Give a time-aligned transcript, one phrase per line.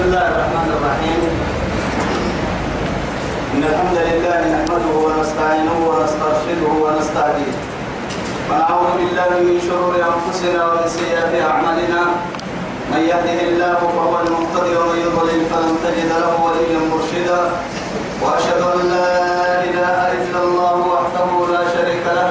[0.00, 1.20] بسم الله الرحمن الرحيم
[3.54, 7.54] إن الحمد لله نحمده ونستعينه ونسترشده ونستهديه
[8.48, 12.00] ونعوذ بالله من شرور أنفسنا ومن سيئات أعمالنا
[12.92, 17.40] من يهده الله فهو المهتدي ومن يضلل فلن تجد له وليا مرشدا
[18.24, 19.12] وأشهد أن لا
[19.68, 22.30] إله إلا الله وحده لا شريك له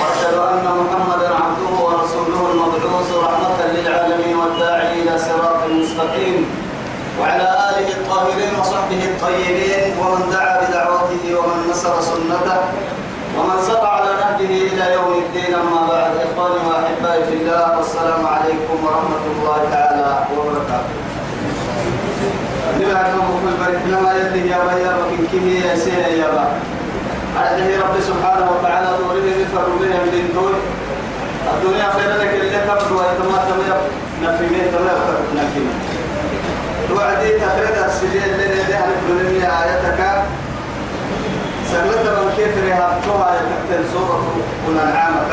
[0.00, 6.63] وأشهد أن محمدا عبده ورسوله المبعوث رحمة للعالمين والداعي إلى صراط مستقيم
[7.24, 12.58] وعلى آله الطاهرين وصحبه الطيبين ومن دعا بدعوته ومن نصر سنته
[13.38, 16.10] ومن سار على نهجه إلى يوم الدين أما بعد.
[16.26, 20.94] إخواني وأحبائي في الله والسلام عليكم ورحمة الله تعالى وبركاته.
[22.80, 26.44] نبعكم كل بريد لما يده يا بيا وكن كه يا سيا يا با
[27.40, 30.54] عليه رب سبحانه وتعالى دوره نفر بهم من دول.
[31.54, 33.80] الدنيا خير لك اللي تبدو ويتما تمام
[34.22, 35.00] نفيمين تمام
[35.36, 35.78] نفيمين
[36.88, 40.00] توعدي تخرج السجين اللي نديها الدنيا آياتك.
[41.70, 44.22] سجلت من كيف رهابتها يتكتل سورة
[44.68, 45.32] الأنعامك.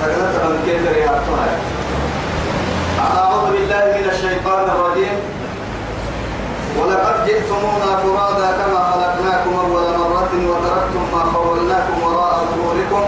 [0.00, 1.46] سجلت من كيف رهابتها
[3.00, 5.16] أعوذ بالله من الشيطان الرجيم.
[6.78, 13.04] ولقد جئتمونا فرادا كما خلقناكم أول مرة وتركتم ما خولناكم وراء ظهوركم.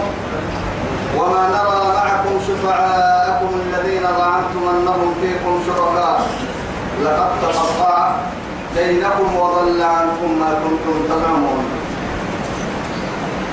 [1.17, 6.21] وما نرى معكم شفعاءكم الذين زعمتم أنهم فيكم شركاء.
[7.03, 8.11] لقد تقطع
[8.75, 11.65] بينكم وضل عنكم ما كنتم تزعمون.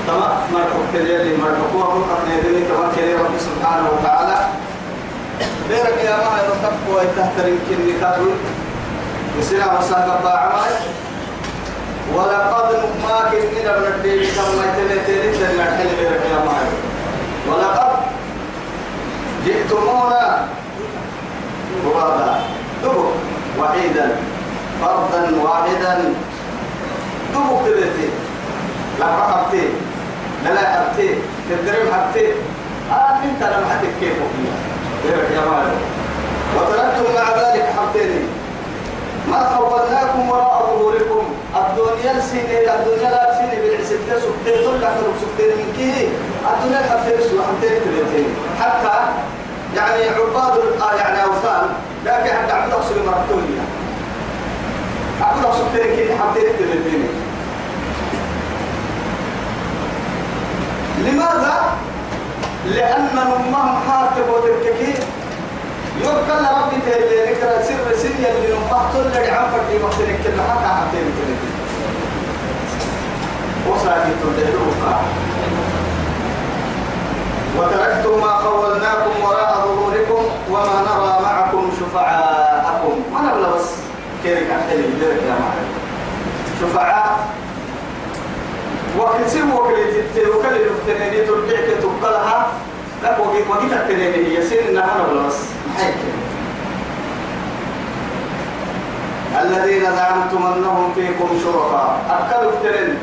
[0.07, 0.37] تمام.
[0.53, 4.37] ما تقتل يلي ما تقوى قد يدني كما كان رب سبحانه وتعالى.
[5.69, 8.29] بيرك يا ما يرتقوا ويتهترم كني كادو
[9.39, 10.75] وسنا وساق باعمال
[12.15, 12.69] ولقد
[13.03, 14.29] ما كنا من الدين.
[14.35, 16.57] كما يتنتين تنتين حل بيرك يا ما
[17.49, 17.91] ولقد
[19.45, 20.47] جئتمونا.
[21.83, 22.39] فرادا
[22.83, 23.34] دبر.
[23.59, 24.07] وحيدا.
[24.81, 26.13] فردا واحدا.
[27.33, 28.09] دبر كبتي
[28.99, 29.69] لا حبتي
[30.43, 31.09] لا لا حبتي.
[31.49, 32.27] تدرم حبتي.
[32.91, 34.17] آه انت لم حتك كيف
[35.05, 35.79] غيرك يا مالك.
[36.55, 38.27] وتركتم مع ذلك حبتين.
[39.29, 41.25] ما خولناكم وراء ظهوركم.
[41.55, 46.07] الدنيا السنة الدنيا لا سنة بالعسل سبتين طلع تلو سبتين من كيه
[46.51, 48.27] الدنيا حبتين سوى حبتين تلتين
[48.59, 48.97] حتى
[49.75, 51.67] يعني عباد آه يعني أوثان
[52.05, 53.61] لكن حتى عبد أقصر مرتونية
[55.21, 57.07] عبد أقصر تركين حبتين تلتين
[60.99, 61.63] لماذا؟
[62.65, 64.93] لأن أمهم حاتب وترككي
[66.01, 71.11] يوكل ربي تهلي نكرا سر سنيا اللي نمح تلقى عن فردي مختلك كل حتى حبتين
[71.17, 71.55] تلتين
[73.69, 74.95] وصاكي تلقى
[77.57, 83.69] وتركتم ما خولناكم وراء ظهوركم وما نرى معكم شفعاءكم ما نبلا بس
[84.23, 85.69] كيرك أحتلي بيرك يا معلم
[86.65, 87.17] شفعاء
[88.99, 92.47] وكل سن وكل تتل وكل التنين ترجعك تبقلها
[93.03, 95.35] لا وقت وقت التنين هي سن إنها نبلا بس.
[95.69, 95.95] محيك
[99.41, 102.01] الذين زعمتم أنهم فيكم شركاء.
[102.09, 102.97] أكلوا التنين.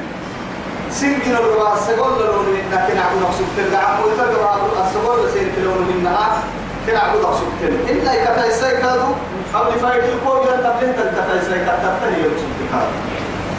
[0.91, 6.43] سنجن الربا السجول لون منا كنا عبد نقصد تلقى عمو يتقرأ السجول سين كلون منها
[6.87, 9.09] كنا عبد نقصد تلقى إلا يكتا يسيكادو
[9.55, 12.97] قبل فايت الكوب ينتبه تلقى يسيكاد تبتني يقصد تكادو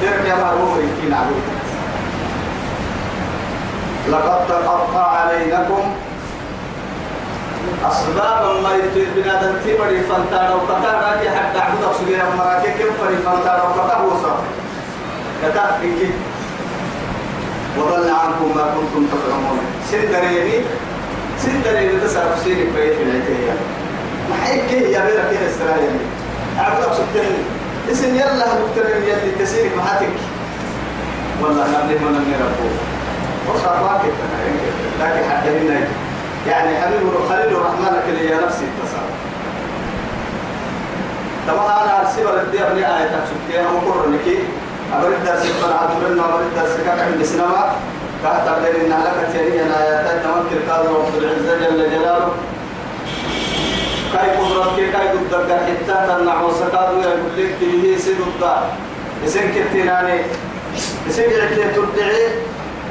[0.03, 1.35] تلقى يا مرمو يكين عبد
[4.11, 5.83] لقد تقطع بينكم
[7.85, 13.17] أسباب ما يفيد بنادم تيبري فانتانا وقطع راكي حتى عبد نقصد يا مراكي كيف فري
[13.25, 14.37] فانتانا وقطع وصف
[15.43, 16.11] كتا إنكي
[17.77, 19.59] وضل عنكم ما كنتم تزعمون
[19.91, 20.61] سندريني
[21.39, 23.53] سندريني تسعى سيرك بيت في العتية.
[24.29, 25.91] ما حيك يا بيرك يا إسرائيل
[26.59, 30.09] أعبدك سبتني اسم يلا نكترين يلي تسيرك محاتك
[31.41, 32.67] والله نبني من أمي ربو
[33.49, 34.13] وصار واكب
[35.01, 35.79] لكن حتى هنا
[36.47, 39.07] يعني حبيب خليل الرحمن كلي يا نفسي اتصل
[41.47, 44.38] طبعا أنا أرسل ردي أبني آية تكسبتها وقرر لكي
[44.94, 47.75] أبرد درس فنا عدورنا أبرد درس كاك عند سينما
[48.24, 52.30] كهت أبدين إن لك تيري أنا آيات نمكر قادر رب العزة جل جلاله.
[54.23, 55.51] كاي قدرت كي كاي قدرت.
[55.51, 58.63] حتى تنعو سكادو يقول لك تيه سيد الدار
[59.23, 60.21] يسن كتناني
[61.07, 62.23] يسن يعكي تدعي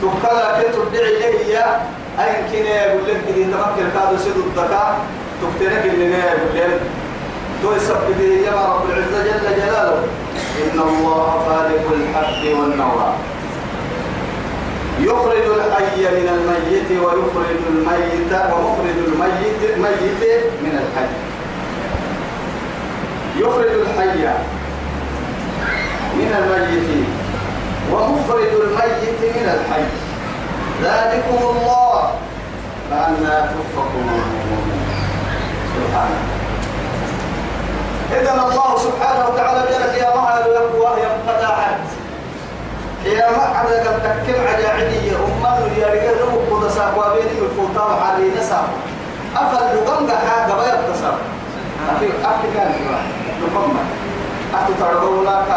[0.02, 1.80] تكلا كي تدعي لي يا
[2.18, 4.98] أين كنا يقول لك تيه تمكر قادر سيد الدكا
[5.42, 6.80] تكتنك اللي يقول لك.
[7.62, 10.02] تو يسبب يا رب العزة جل جلاله.
[10.62, 13.08] إن الله خالق الحق والنوى.
[15.02, 21.08] يخرج الحي من الميت ويخرج الميت ومخرج الميت ميت من الحي.
[23.36, 24.24] يخرج الحي
[26.14, 27.06] من الميت
[27.92, 29.84] ومخرج الميت من الحي.
[30.82, 32.14] ذلكم الله
[32.90, 34.08] فأنا تؤفكون
[35.76, 36.20] سبحانه
[38.12, 40.42] إذا الله سبحانه وتعالى بينك يا مهل
[40.80, 41.42] وهي قد
[43.04, 47.84] يا ما على قد تكم على عدي أمان يا رجال رو قد ساقوا بيني مفوتا
[47.84, 48.64] وحالي نساب
[49.36, 51.14] أفل لقم قحا قبا يبتصاب
[51.90, 53.10] أكيد أكيد كان في واحد.
[53.42, 53.76] لقم
[54.54, 55.50] أتو تردو لك.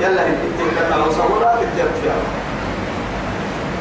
[0.00, 2.20] يلا هدتك كتلو سولا تجيب فيها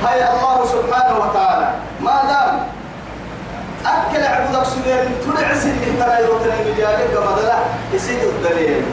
[0.03, 1.69] هاي الله سبحانه وتعالى.
[2.01, 2.59] ما دام
[3.85, 7.57] أكل عبودك سجير تلع سنة ترى يروتنا مجالك قمدلا
[7.93, 8.83] يسيد الدليل.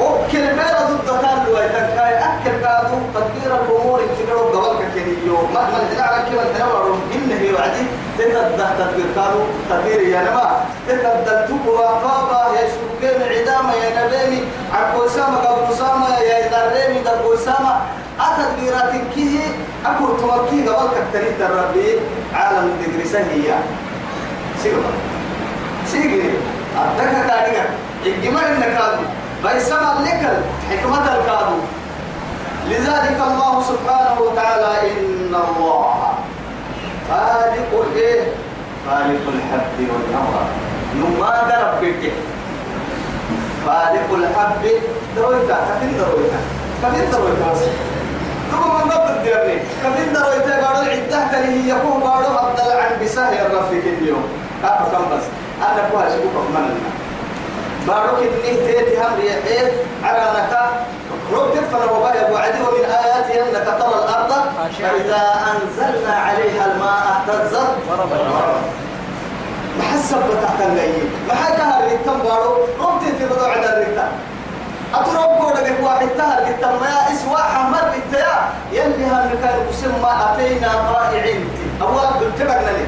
[0.00, 5.78] وكل بيرة ضد كان لو يتكاي أكل كادو تدبير الأمور تقرأ قبل كينيو ما ما
[5.92, 7.84] هنا على كذا تنور إنه وعدي
[8.18, 14.40] تتدح تدبير كادو تدبير يا نما تتدل تقوى قابا يا شوكين عدامة يا نبيمي
[14.74, 15.40] عبو سامة
[15.78, 17.74] سامة يا دريمي دبو سامة
[18.20, 19.40] أتدبيرات كيه؟
[19.86, 21.88] أكو توكي قبل كتري الربي
[22.34, 23.48] عالم دقرسة هي.
[24.62, 24.92] سيغا
[25.86, 26.30] سيغا
[26.76, 27.58] أدك كاديك
[28.06, 29.02] الجمال النكادو
[29.44, 30.22] بيسمى لك
[30.70, 31.58] حكمة الكادو
[32.68, 36.12] لذلك الله سبحانه وتعالى إن الله
[37.08, 38.22] فالق الإيه؟
[38.86, 40.42] فالق الحب والنوى
[40.94, 42.12] نما درب بك
[43.66, 44.64] فالق الحب.
[45.16, 46.40] درويتا كفين درويتا
[46.82, 47.52] كفين درويتا.
[47.52, 47.62] بس
[48.50, 50.66] ثم من ضد الديرني كفين درويتا.
[50.66, 54.24] قالوا العدة كان يكون قالوا أفضل عن بساه الرفيق اليوم.
[54.62, 55.24] كافة كم بس
[55.62, 56.99] أنا كوها شكوك في مننا.
[57.86, 59.72] بارك إني تيتي هم ريحيت
[60.04, 60.70] على نكا.
[61.32, 64.32] رب تدفن وبايا وعدي ومن آياته أنك ترى الأرض
[64.78, 67.70] فإذا أنزلنا عليها الماء اهتزت.
[69.78, 72.54] ما حسب تحت الليل ما حكاها الريتم بارو.
[72.80, 74.08] رب تيتي بدو عند الريتم
[74.94, 78.36] أترب قولك واحد تهر الريتم ما إسوا حمر التيا
[78.72, 81.48] يلي هم كان مسمى أتينا طائعين
[81.82, 82.86] أولا بنتبعنا لي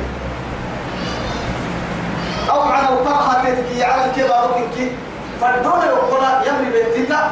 [2.52, 4.92] أو معنا وطرحة تتكي على الكبار وكنكي
[5.40, 7.30] فالدولة يقول يمري بيتتا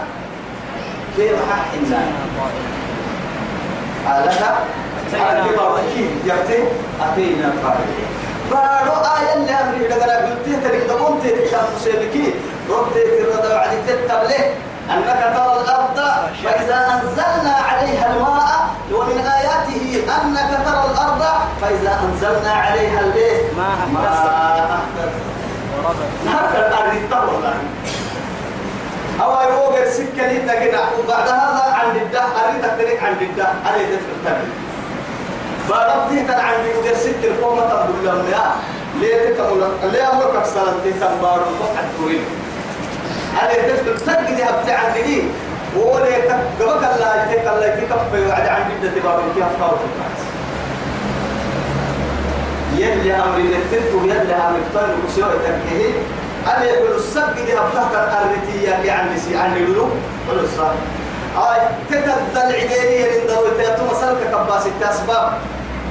[1.17, 2.02] كيف ححنا
[4.06, 4.58] قالها
[5.14, 6.64] على الكبار وكي يبتي
[7.00, 8.11] أتينا قائلين
[8.50, 12.34] بارو آية اللي أمري لقنا قلتي تريد دمون تريد مسيبكي
[12.70, 14.55] ربتي في الرضا وعدي تتبلي.
[14.95, 15.99] أنك ترى الأرض
[16.45, 21.23] فإذا أنزلنا عليها الماء ومن آياته أنك ترى الأرض
[21.63, 23.41] فإذا أنزلنا عليها الليل.
[23.57, 23.69] ما
[26.27, 27.55] هكذا الأرض ترى
[29.23, 30.81] أو يوغر سكة لنا كده.
[30.99, 34.39] وبعد هذا عند الده أريد أترك عند الده أريد أترك
[35.69, 38.55] فربتي عندي يوغر سكة القومة تقول لهم يا
[39.01, 42.25] ليه تكمل ليه أمرك سنتين تنبارو وقت طويل
[43.37, 45.23] على تذكر تجد أبتع عندي
[45.77, 49.79] ولا قبك الله يتك الله يتكفى وعد عن جدة باب كيف قاوة
[52.77, 55.93] يلي أمر نتلت يلي أمر اختار وسوء تكيه
[56.47, 59.88] أنا يقول السجد أبتع الأرتية اللي عندي سي عندي لولو
[60.31, 60.73] قل الصح
[61.37, 61.61] آي
[61.91, 65.32] تتدل عديني عند وتيتم مسلك كباس التأسباب.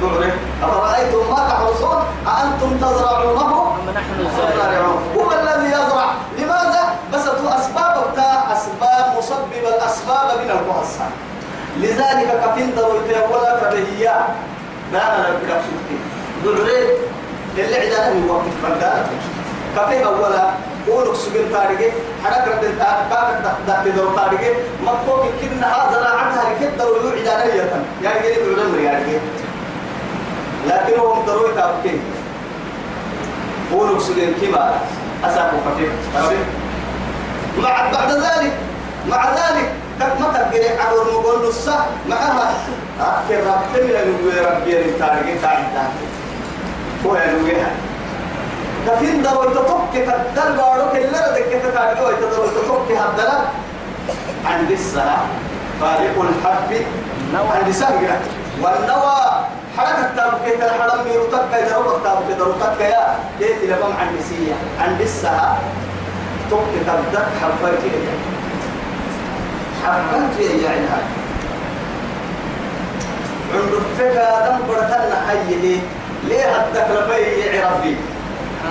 [0.02, 0.32] دغري
[0.64, 6.10] أفرأيتم ما تحرصون أأنتم تزرعونه؟ أم نحن الزارعون؟ هو الذي يزرع.
[7.50, 11.06] أسباب بتاع أسباب مسبب الأسباب من القصة
[11.78, 14.28] لذلك كفين درويت ولا كبهية.
[14.94, 15.98] دانا ربك شفتي.
[16.44, 16.80] دغري
[17.58, 19.06] اللي عدانا من وقت فردان
[19.78, 20.50] كفين أولا
[20.88, 21.92] قولك سجن تاريخي.
[22.24, 24.54] حرك ردن تاريخي دات دور تاريخي.
[24.84, 29.14] مكوك كنا زراعتها ركب دور عدانا يتن يعني قريب العلم يعني
[30.68, 32.02] لكنهم دروي تابكين
[33.72, 34.74] قولوا سجن كبار
[35.26, 36.48] أساقوا خفيف خفيف
[37.58, 38.54] مع بعد ذلك
[39.08, 42.54] مع ذلك ما تقدر عبر نقول الصح معها
[43.00, 45.84] أكثر ربط من نقول ربي التارجي تعيدا
[47.06, 47.72] هو ينويها
[48.88, 53.40] كفين دروي تطوك كدل بارو كلا ردك تتارجي ويتدروي تطوك هدلا
[54.46, 55.26] عند الصلاة
[55.82, 56.86] فارق الحب.
[57.56, 58.20] عند سهرة
[58.62, 59.20] والنوى.
[59.78, 63.16] حركة تابك الحرم ميروتك إذا ربك تابك دروتك يا.
[63.40, 64.56] جيت لبم عن نسية.
[64.82, 65.58] عن السها
[66.50, 68.16] توك تبدك حرفت يا
[69.86, 71.04] حرفت يا يعني هاي.
[73.54, 75.56] عند فكا دم برتنا حي
[76.28, 77.96] ليه هدك لفي يا ربي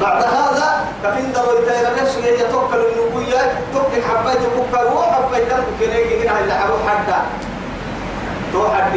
[0.03, 6.29] بعد هذا كفين دروي تاير نفسه هي توكل النبوية توكل حبيت كوكا وحبيت كوكا نيجي
[6.29, 6.33] هنا
[6.89, 7.19] حتى
[8.53, 8.97] تو حد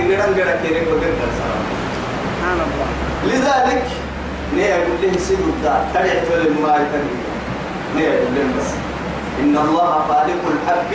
[0.63, 0.85] كيرك
[1.37, 2.87] سبحان الله.
[3.25, 3.83] لذلك
[4.75, 6.87] يقول له سيد الدار تبع تقول ما
[7.95, 8.11] نيا
[8.57, 8.69] بس؟
[9.39, 10.91] إن الله فالق الحب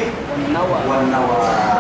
[0.88, 1.38] والنوى.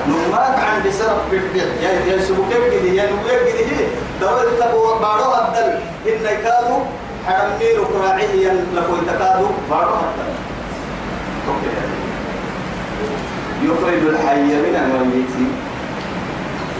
[0.08, 3.86] نماك عند سرب بالبيع يا يا سبوك كده؟ يا نبوك كده؟
[4.20, 6.76] دور تبو بارو هدل إن كادو
[7.26, 8.44] حرمير كراعي
[8.74, 10.30] لفوي تكادو بارو هدل
[13.62, 15.34] يخرج الحي من الميت.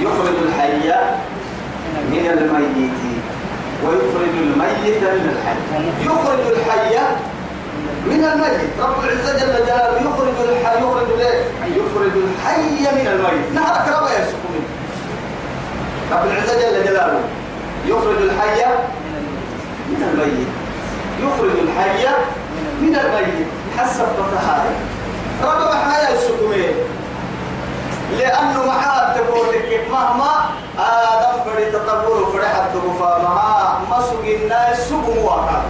[0.00, 0.88] يخرج الحي
[2.11, 3.02] من الميت.
[3.85, 6.07] ويخرج الميت من الحي.
[6.07, 6.97] يخرج الحي
[8.06, 8.70] من الميت.
[8.80, 11.44] رب العزة جل جلاله يخرج الحي يخرج ليه
[11.76, 13.52] يخرج الحي من الميت.
[13.54, 14.68] نهرك ربا يسكن منه.
[16.12, 17.20] رب العزة جل جلاله
[17.86, 18.64] يخرج الحي
[19.88, 20.48] من الميت.
[21.20, 22.08] يخرج الحي
[22.80, 23.46] من الميت.
[23.78, 24.68] حسب بطهاي
[25.42, 26.75] رب حياة السكمين
[28.18, 30.32] لأنه معاه تقولك مهما
[30.78, 35.62] آدم بدي تطور فرحة تقفى معاه ما سجنا سجن واحد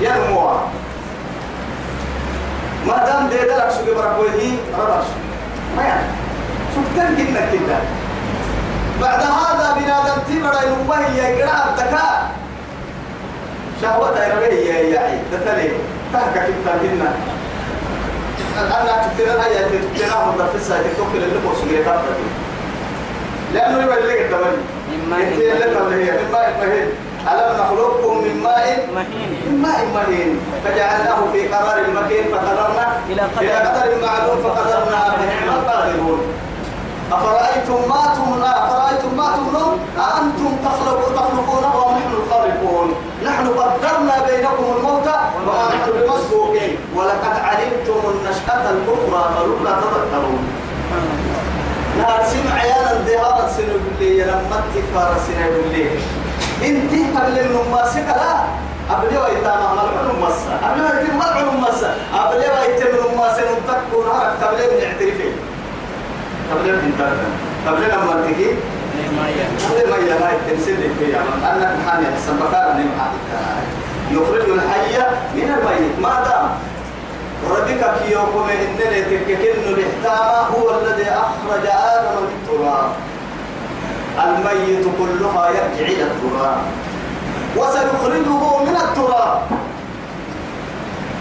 [0.00, 0.50] ينمو
[2.86, 4.32] ما دام ده لك سجن بركوه
[4.78, 5.06] ربش
[5.76, 6.06] ما يعني؟
[6.74, 7.78] سكتن جنة كده
[9.00, 12.30] بعد هذا بنادم تبرا ينبه يا قراءة الذكاء
[13.82, 15.68] شهوة يربيه يا يعي تتلي
[16.12, 17.12] تهكا كتا كنا.
[18.58, 22.02] أنا تبتنا هيا تبتنا مدفسة تتوكل اللي سجن كفر
[23.54, 23.78] لأنه
[24.92, 26.88] مما انت اللي تبليه من ماء مهين
[27.30, 29.30] ألم نخلقكم من ماء؟ مهين.
[29.46, 30.40] من ماء مهين.
[30.64, 36.20] فجعلناه في قرار مكين فقدرنا إلى قدر- معلوم فقدرنا فنعم القادرون.
[37.12, 44.64] أفرأيتم ما تمنون أفرأيتم ما تمنون؟ أأنتم تخلقون تخلقونه أم نحن الخالقون؟ نحن قدرنا بينكم
[44.76, 46.76] الموت وما نحن بمسبوقين.
[46.96, 50.44] ولقد علمتم النشأة الأخرى فلولا تذكرون.
[51.98, 55.88] نار سمع عيانا ظهارا سنو لما تفار سنو لي
[56.68, 58.34] انت قبل من ماسك لا.
[58.90, 64.32] قبل ويتا ما ملعون مسا قبل ويتا ملعون مسا قبل ويتا من ماسك تكون هرك
[64.42, 65.28] قبل من اعترفي
[66.50, 67.20] قبل من ترك
[67.66, 68.48] قبل لما تجي
[69.64, 72.88] قبل ما يلا تنسل في يوم انك حامي سبقا من
[74.10, 74.96] يخرج الحي
[75.34, 75.94] من الميت.
[76.02, 76.46] ما دام
[77.50, 82.88] ربك في يوم إنني تككن الاحتام هو الذي أخرج آدم من التراب.
[84.18, 86.56] الميت كلها يرجع إلى التراب
[87.56, 89.40] وسنخرجه من التراب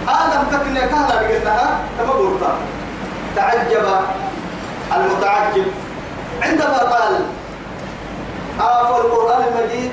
[0.08, 2.44] آدم تكن كهلا بقلناها كما قلت
[3.36, 3.86] تعجب
[4.96, 5.66] المتعجب
[6.42, 7.26] عندما قال
[8.60, 9.92] آف القرآن المجيد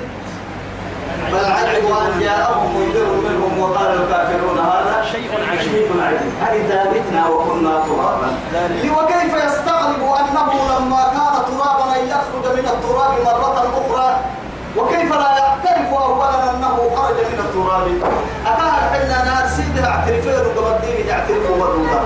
[1.33, 5.89] بل عجبوا أن جاءهم منذر منهم وقال الكافرون هذا شيء عجيب.
[6.03, 8.31] عجيب أئذا متنا وكنا ترابا.
[8.97, 11.40] وكيف يستغرب أنه لما كان
[12.01, 14.21] أن يخرج من التراب مرة أخرى؟
[14.77, 17.87] وكيف لا يعترف أولا أنه خرج من التراب؟
[18.47, 22.01] أكاد حنا نار سيدها اعترفين وقبضين يعترفوا مرة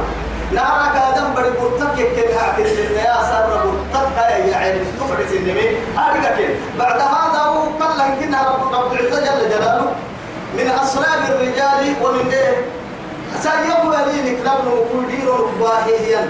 [0.52, 3.60] نارك آدم بدي قرطك كده اعترف يا سر
[3.94, 4.18] قرطك
[4.52, 6.36] يا عين تفرس النمي أرجع
[6.78, 9.92] بعد هذا هو قال لك إنها رب العزة جل جلاله.
[10.58, 12.56] من أصلاب الرجال ومن إيه؟
[13.42, 16.28] سيقول لي نكلم وكل دير باهيا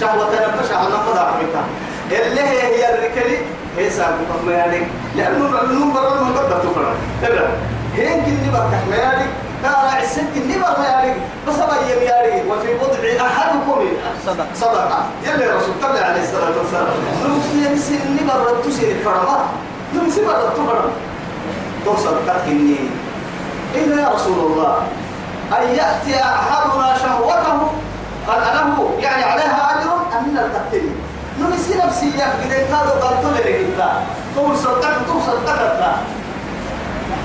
[0.00, 0.26] شهوة
[0.60, 1.62] نفسها مدى أفريقيا
[2.10, 3.38] اللي هي هي الركلي
[3.78, 7.48] هي سابقة ميالك لأنه النمبر المقدر تفرق تبع
[7.96, 9.30] هي كني بركح ميالك
[9.62, 11.16] ترى السن كني بر ميالك
[11.48, 13.84] بس أبي ميالك وفي وضع أحدكم.
[14.26, 14.46] صدق.
[14.54, 16.86] صدقة يلي رسول الله عليه الصلاة والسلام
[17.24, 19.46] نمسي نسي نبر تسير فرما
[19.94, 20.90] نمسي بر تفرم
[21.84, 22.76] توصل كتكني
[23.74, 24.76] إلا يا رسول الله
[25.58, 27.70] أن يأتي أحدنا شهوته؟
[28.28, 30.86] قال له يعني عليها أجر أن نلتقي.
[31.42, 33.90] نمسي نفسي يفقد هذا قلت لك أنت
[34.36, 35.82] توصل تك توصل تك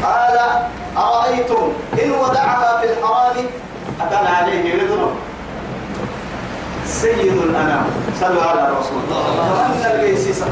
[0.03, 0.39] قال
[0.97, 3.35] أرأيتم إن ودعها في الحرام
[4.01, 5.11] أكان عليه رضا
[6.85, 7.85] سيد الأنام
[8.21, 10.43] صلوا على رسول الله وأن البيسيس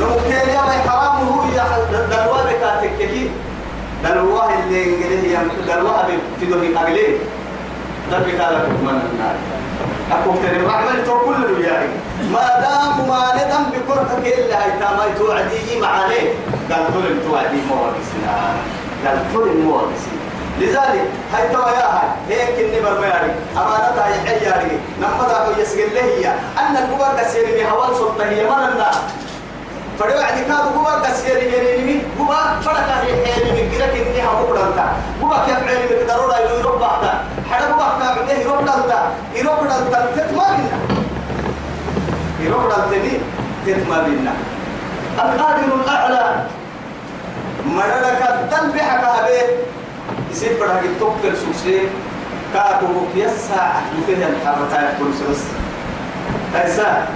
[0.00, 0.60] لو كان يا
[0.90, 3.30] حرامه هي دلوا بكاتككي
[4.04, 6.02] دلوا اللي انجليه يم دلوا
[6.40, 7.18] في دوري أغليه
[8.10, 9.36] دل بكالا من النار
[10.12, 11.88] أكو ترى الرحمن تو كل الوياي
[12.32, 16.20] ما دام ما ندم بكرهك إلا هاي تاما توعدي معاني
[16.70, 18.36] قال كل توعدي موارسنا
[19.04, 20.18] قال كل موارسنا
[20.60, 26.28] لذلك هاي توا يا هاي هيك النبر مياري أمانتها هي حياري نمضى يسجل هي.
[26.58, 28.94] أن الكبار كسيرني هوال سلطة هي النار
[29.98, 35.46] فدوا عندي كادو بوا كسيري يريني بوا فرقة هي حيني من كني هم بدلتا بوا
[35.46, 37.14] كيف عيني من ضرورة يروح بعدا
[37.48, 39.00] بوا كاب عندي يروح بدلتا
[39.34, 40.78] يروح بدلتا تتما بينا
[42.40, 43.12] يروح بدلتني
[43.66, 44.32] تتما بينا
[45.18, 46.44] القادر الأعلى
[47.66, 49.42] مرلك الدل بحكا به
[50.30, 51.88] يصير فرق التوكل سوسي
[52.54, 53.62] كاكو يسا
[53.98, 55.42] يفيد الحرتاي كل سوس
[56.52, 57.06] تيسا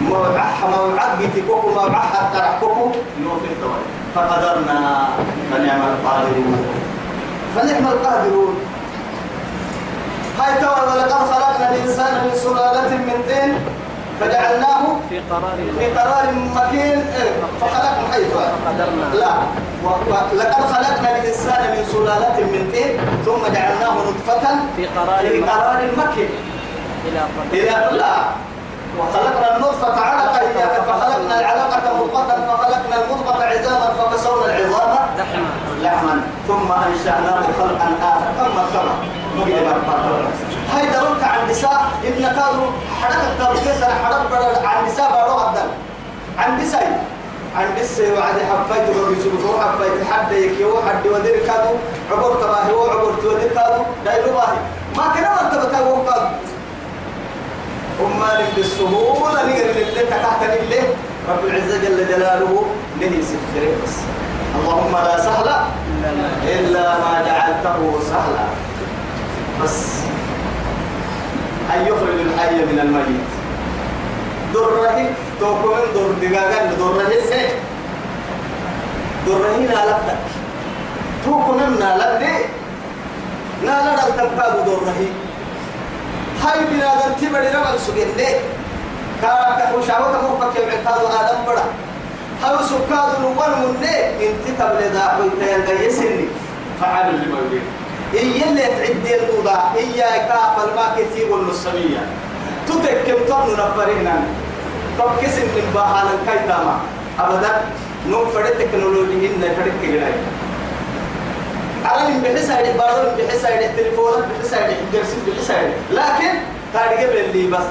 [0.00, 2.90] موعح موعح جيتي كوكو موعح حتى كوكو
[3.22, 5.08] يوفي الدوائي فقدرنا
[5.50, 6.66] فنعم القادرون.
[7.56, 8.54] فنعم القادرون.
[10.38, 13.58] هاي توا ولقد خلقنا الإنسان من سلالة من طين
[14.20, 16.98] فجعلناه في قرار في قرار مكين.
[16.98, 18.12] إيه، فخلقنا.
[18.12, 18.32] حيث
[19.14, 19.32] لا.
[20.34, 25.48] لقد خلقنا الإنسان من سلالة من طين ثم جعلناه نطفة في قرار في مكين.
[25.48, 26.30] قرار مكين.
[27.08, 27.58] إلى قدر.
[27.58, 28.14] إذا لا.
[28.98, 35.50] وخلقنا النطفة علقة فخلقنا العلقة مضغة فخلقنا المضغة عظاما فكسونا العظام لحمة
[35.82, 36.20] لحما.
[36.48, 38.28] ثم أنشأناه خلقا آخر.
[38.38, 38.94] كما كما
[40.72, 42.68] هاي درونك عن نساء إن كانوا
[43.02, 45.64] حركة تركيز حرك بدل عن نساء بارو أبدا
[46.38, 47.04] عن نساء.
[47.56, 51.74] عن نساء وعد حفيت وبيسوق حفيت حد يكيو حد ودير كادو.
[52.12, 53.82] عبور تباهي وعبور تودير كادو.
[54.04, 54.58] دايلو باهي.
[54.96, 56.28] ما كنا مرتبة وقاد
[58.00, 60.84] أمالك بالسهولة نقر لله تحت لله
[61.28, 62.64] رب العزة جل جلاله
[63.00, 63.96] نهي سفرة بس.
[64.58, 68.46] اللهم لا سهل إلا ما إلا ما جعلته سهلا.
[69.64, 69.78] بس
[71.74, 73.30] أن يخرج الحي من الميت.
[74.54, 77.48] دره توكو من در دقاقا دره سي.
[79.26, 80.24] دره نالتك
[81.24, 82.22] توكو من نالك
[83.64, 84.94] نالك التنكاد دره
[86.42, 88.28] هاي بنادم تبري رمال سجن لي
[89.22, 91.64] كاكا وشاوة موقف يبعتاد آدم بڑا
[92.42, 93.86] هاو سكاد نوان من
[94.20, 96.26] انت تبلي دا حويتين يسني
[96.80, 97.62] فعل لما يريد
[98.14, 102.02] إيا اللي تعدي الأوضاع إيا كافل ما كثير والنصمية
[102.68, 104.16] تتكم طن نفرهنا
[104.98, 106.80] طب كسن من باهانا كايتاما
[107.20, 107.60] أبدا
[108.08, 110.12] نوم فرد تكنولوجي إن فرد كجراي
[111.84, 116.32] عالم بحس هاي بارون بحس هاي التليفون بحس هاي الدرس بحس هاي لكن
[116.74, 117.64] تاريخ اللي بس.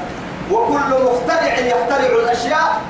[0.51, 2.81] وكل مخترع يخترع الأشياء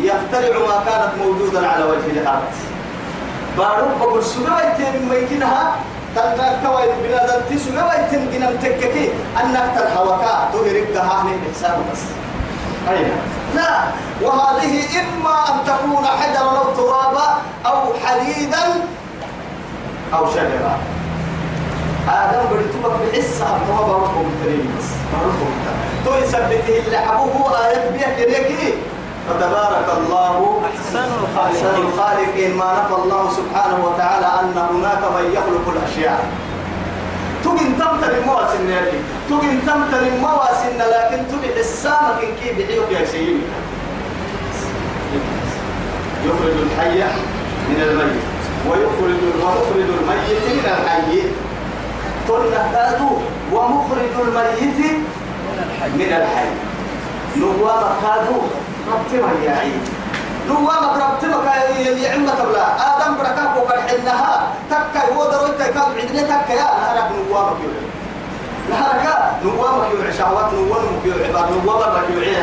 [0.00, 2.52] يخترع ما كانت موجودا على وجه الأرض.
[3.58, 4.76] بارون بقول سنوات
[5.10, 5.76] ميتينها؟
[6.16, 9.08] تلقى كوي بلاد تسنوات جنم تككي.
[9.40, 12.02] أنك تلحوكا تهرب دهاني بحساب بس.
[12.90, 13.10] أين
[13.54, 13.70] لا.
[14.22, 17.28] وهذه إما أن تكون حجرا أو ترابا
[17.66, 18.64] أو حديدا
[20.14, 20.78] أو شجرة.
[22.08, 24.88] آدم بريتوبك بحسة أبطوا باركم الكريم بس.
[25.12, 25.50] باركم
[26.04, 27.66] تو يثبته اللي حبوه.
[27.66, 28.74] آيات بيها كريكي
[29.28, 31.08] فتبارك الله أحسن
[31.44, 36.24] أحسن الخالقين ما نفى الله سبحانه وتعالى أن هناك من يخلق الأشياء.
[37.44, 38.98] تجن تمتر المواسن يا أخي
[39.30, 43.36] تجن تمتر المواسن لكن تجن السامك كي بحيوك يا سيدي
[46.26, 46.98] يخرج الحي
[47.68, 48.22] من الميت
[48.68, 51.22] ويخرج ومخرج الميت من الحي.
[52.72, 53.16] كادوا
[53.52, 54.78] ومخرج الميت
[55.94, 56.50] من الحي.
[57.36, 58.42] نوام كادوا
[58.92, 59.84] ربتما يا عيد.
[60.48, 61.54] نوام ربتما
[62.02, 66.68] يا عمة بلا آدم بركاك وقد حنها تكا هو درويت كاد عدنا تكا يا.
[66.80, 67.86] نهارك نوامك يوعي.
[68.70, 69.04] نهارك
[69.44, 70.12] نوامك يوعي.
[70.12, 71.24] شهوات نوامك يوعي.
[71.28, 72.36] عباد نوامك يوعي.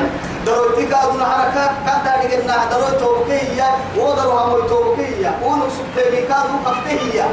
[0.46, 7.26] درويت كاد نهارك كاد دارقنا درويت توبكية ودرو هموي توبكية ونو سبتيني كاد وقفتهية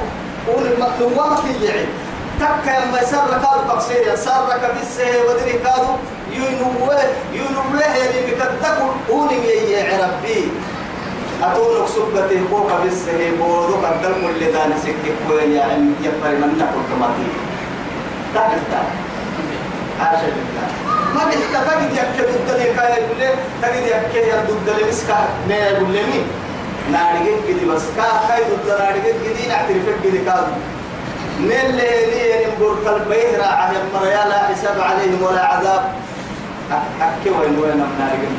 [0.48, 1.86] ونو نوامك يوعي.
[2.40, 5.92] تكا يما سر كادو بقسيا سر كبسه ودري كادو
[6.32, 7.00] ينوه
[7.32, 10.48] ينوه اللي بكتكو وني يا ربي
[11.42, 16.84] أتونك سبته فوق بسه بودو قدر كل دان سكك وين يا عم يفر من نقول
[16.90, 17.28] كماتي
[18.34, 18.72] تحت
[20.00, 20.68] عاش بالله.
[21.14, 23.30] ما بيحتاج تجد يكيد الدنيا كاي يقول لي
[23.62, 25.28] تجد يرد الدنيا مسكا.
[25.48, 26.22] ما يقول لي
[26.92, 27.82] نارجين كذي بس.
[27.96, 30.20] كا كاي ضد نارجين كذي نعترف كذي
[31.38, 35.92] كادو نل لي نمبر كالبيه راعي المريا لا حساب عليهم ولا عذاب.
[37.00, 38.36] أكي وين وين نارجين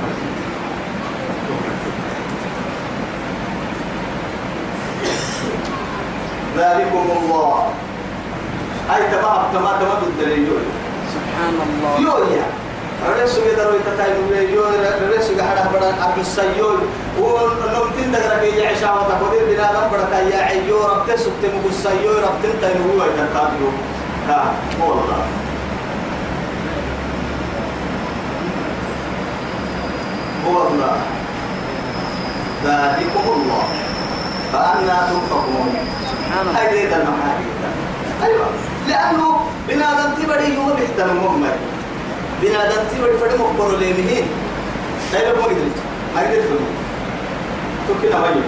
[6.57, 7.73] ذلكم الله.
[8.95, 10.49] أي تبع تما تما بالدليل.
[11.13, 11.99] سبحان الله.
[11.99, 12.45] يويا.
[13.07, 14.11] رسول يدرو يتتاي
[14.53, 14.63] يو
[15.17, 16.79] رسول حدا بڑا ابو سيول
[17.19, 22.35] ونمتين دغرا كي يعشا وتقدير بنا دم بڑا كي يعيو رب تسكت مبو سيول رب
[22.43, 23.69] تنتين هو يتقابلو
[24.27, 25.23] ها والله.
[30.47, 30.97] والله.
[32.65, 33.63] ذلكم الله.
[34.53, 35.73] فأنا تنفقون
[36.55, 37.49] هاي ذي المحاكي
[38.23, 38.47] أيوة.
[38.87, 41.78] لأنه بنادم تبري يوم بيحترم مهمل
[42.41, 44.27] بنادم تبري فدي مقبر لي مهين
[45.13, 45.71] لا يلقوا يدري؟
[46.15, 46.59] ما يدري تقول
[47.87, 48.43] تكنا ما يجي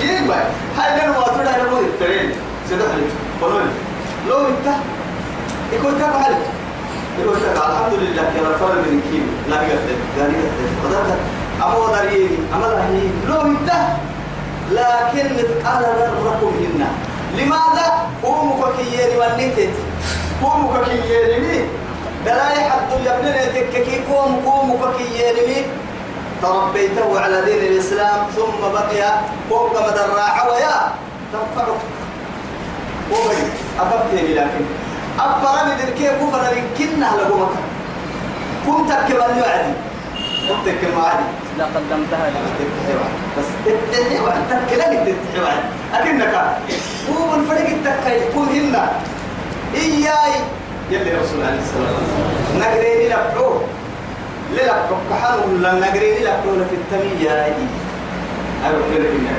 [0.00, 0.44] إيه باي
[0.78, 2.34] هاي لأنه ما تقول هاي لقوا يدري
[2.68, 3.12] سيدا حليت
[3.42, 3.60] قولوا
[4.28, 4.66] لو انت.
[5.72, 6.46] يقول كم عليك
[7.20, 9.98] يقول لك الحمد لله يا رفض من كيلو لا يقدر.
[10.18, 10.68] لا يقدر.
[10.84, 11.18] وذاك
[11.62, 13.72] أبو دريني أما رهني لو انت.
[14.72, 16.90] لكن مثقال ذرة منا
[17.36, 19.74] لماذا؟ هو مكيين والنتت
[20.42, 21.64] هو مكيين لي
[22.26, 25.64] دلاي حد يبني تككي قوم قوم مكيين لي
[26.42, 30.92] تربيته على دين الإسلام ثم بقي فوق مدرع ويا
[31.32, 31.80] تنفعك.
[33.12, 33.42] وبي
[33.80, 34.64] أبقي لكن
[35.18, 37.56] أفرم ذلك كفر لكنه لقومك
[38.66, 39.74] كنت كمان يعدي
[40.48, 41.18] كنت كمان
[41.58, 42.40] لا قدمتها لي
[43.38, 45.62] بس تتحي وعد تكلني تتحي وعد
[45.94, 46.34] أكنك.
[47.10, 48.92] هو الفرق التكاي يكون هنا.
[49.74, 50.34] إياي.
[50.92, 52.32] يلي رسول عليه الصلاة والسلام.
[52.60, 53.48] نقريني لبحو.
[54.52, 57.32] للبحو كحانو لا نقريني لبحو في التمية
[58.92, 59.36] كده هنا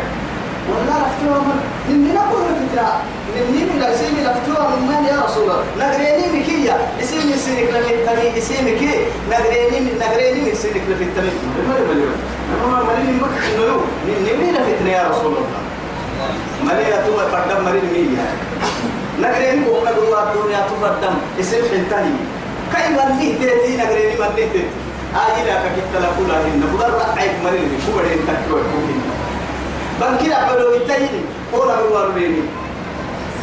[0.69, 2.89] والله رفتوها من إني نقول فترة
[3.35, 8.37] مني من اسمي لفتوها من من يا رسول الله؟ نقريني مكية اسمي سينك لفي التمي
[8.37, 8.93] اسمي كي؟
[9.31, 11.31] نقريني نقريني من سينك لفي التمي
[11.67, 12.11] ما يبلغ
[12.65, 15.61] أنا مريني مكة إنه مني مين فتنة يا رسول الله.
[16.63, 18.17] مريا تو فردم مريني مين
[19.21, 22.13] نقريني وقنا الله الدنيا تفردم اسم حنتهي
[22.73, 24.63] كأي مني تيتي نقريني مني تيتي
[25.15, 29.02] آجيلا كتلا كلا هنا؟ بدر رأيك مريني كوبرين تكتوي كوبين
[30.02, 31.21] بنكي أقبلوا يتهيني
[31.52, 32.41] كولا بالوار بيني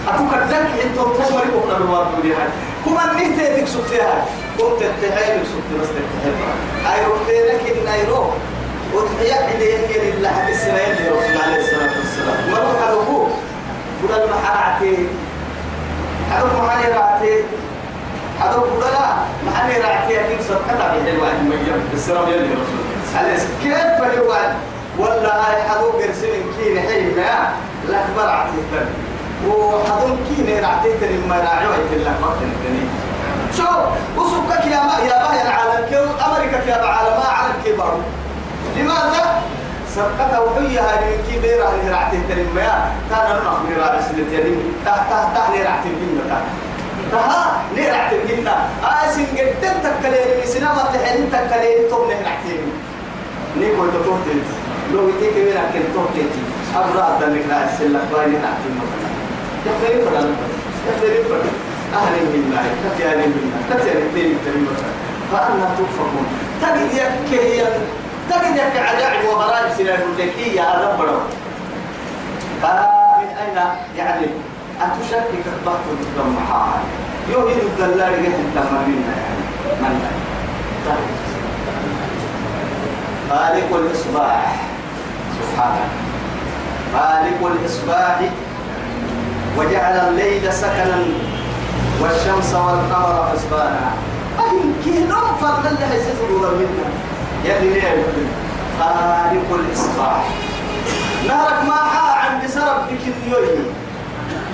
[0.08, 2.48] أكو كدك أنتو تمر كولا بالوار بيني هاي
[2.84, 4.24] كما نهت يدك سكتها
[4.58, 6.34] قمت تتحيل سكت بس تتحيل
[6.92, 8.24] أي ركتينك النيرو
[8.94, 12.50] وتحيا عدين كن الله عليه الصلاة والسلام.
[12.52, 13.26] مرة حلوكو
[14.02, 14.96] قول المحارعتي
[16.30, 17.42] حلوك محاني رعتي
[18.40, 19.06] حلوك قول لا
[19.46, 24.54] محاني رعتي أكيد صدقنا بحلوة المجيب السلام يلي رسول كيف فلوان
[24.98, 27.48] ولا هاي حدوك رسلين كين حين ما.
[27.88, 28.88] لك برعتي الدم
[29.48, 32.88] وحدوك كين رعتي تن ما راعي ويتلا وقت الدنيا
[33.56, 33.62] شو؟
[34.16, 37.94] وسكك يا ما يا ما العالم كيو؟ أمريكا يا عالم ما عالم كبر
[38.76, 39.42] لماذا؟
[39.94, 44.54] سبقت وحية هذه كي بيرا هذه رعتي تن ما كان نحن من سلتي يعني
[44.86, 46.42] تحت تحت تحت رعتي بينا
[47.12, 52.56] تها نرعتي بينا آسين جدا تكلين سينما تحين تكلين توم نرعتي
[53.58, 54.38] نيكو تطوتي
[54.92, 56.42] لو يديك من أكل توكيتي
[56.76, 58.42] أبرا دلك لا السلة باين
[58.80, 59.10] مثلا
[59.66, 60.34] يخير فلان
[60.88, 61.54] يخير فلان
[61.94, 62.62] أهل منا
[62.94, 64.92] كتيان الدين الدين مثلا
[65.32, 66.26] فأنا توفقون
[66.62, 67.64] تجد يك هي
[68.30, 71.18] تجد يك عجائب وغرائب سنان الدكية هذا برو
[72.62, 73.58] فمن أين؟
[73.96, 74.26] يعني
[74.80, 76.82] أتشكك الضغط بالضمحاء
[77.32, 79.82] يوهي الدلال يهن تمرين يعني.
[79.82, 80.00] من؟
[83.30, 84.56] خالق الإصباح.
[85.40, 85.88] سبحانه.
[86.94, 88.20] خالق الإصباح.
[89.58, 91.02] وجعل الليل سكنا
[92.00, 93.90] والشمس والقمر حسبانا.
[94.40, 97.09] أيمكن ننفر اللي حيسفروا منا
[97.44, 97.80] يلي
[98.80, 100.24] خالق الإصباح.
[101.28, 103.74] نهرك ما حا عند سرب بك اليوم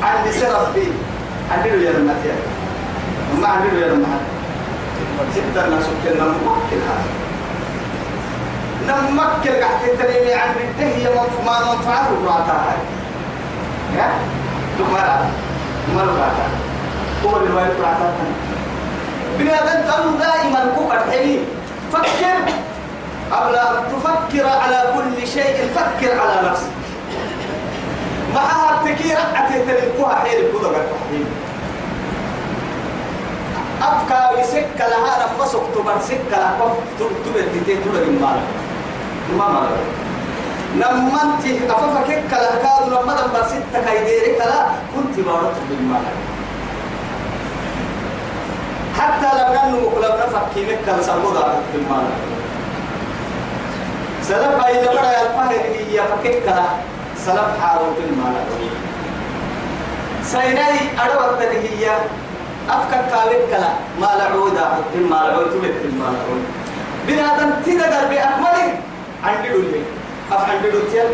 [0.03, 0.92] عند سرب بي.
[1.51, 2.37] عندي له يا المتيا
[3.40, 3.99] ما عندي له يا
[5.37, 7.09] جدا ناس كنا ممكن هذا.
[8.87, 11.09] نمكر قاعد تتريني عن بده هي
[11.46, 12.79] ما منفعة وقعتها هاي.
[13.99, 14.09] يا
[14.79, 15.31] دمرة
[16.20, 16.49] قعتها
[17.25, 18.12] هو اللي وايد قعتها
[19.38, 21.38] بني آدم تقول دائما كوكر حلي
[21.92, 22.65] فكر.
[23.32, 26.70] قبل أن تفكر على كل شيء فكر على نفسك.
[28.34, 30.86] معها التكير أتهتلكوها حيل كذا قد
[33.82, 38.48] أفكار سكة لها رب سكتبر سكة لها تبت تتين تبت المالك
[39.38, 39.86] ما مالك
[40.76, 46.16] نمنتي أففك كلا كادو لما دم ستة كايديري كلا كنت بارت بالمالك
[48.98, 52.18] حتى لم ننمو لم نفكي مكة سمودا بالمالك
[54.28, 56.64] سلف إذا بدا الفهر هي فكك كلا
[57.26, 58.48] سلف حارو بالمالك
[60.22, 61.90] سيناي أدوات هي
[62.70, 66.26] أفكك كاوك كلا ما لعودا بالمالك تبت بالمالك
[67.08, 68.68] بنادم تدقر بأكمله
[69.24, 69.82] عندي دولي
[70.32, 71.04] أف عندي دولتيا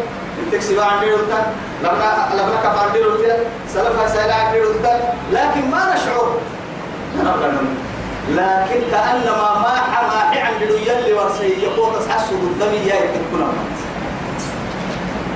[0.53, 1.53] تكسب عندي دولتا
[1.85, 3.37] لبنا لبنا كف عندي دولتيا
[3.75, 6.37] سلفها سهل عندي دولتا لكن ما نشعر.
[8.29, 13.53] لكن كأنما ما حما عندي دوليا اللي ورسي يقول تسحسه الدم يا يتكون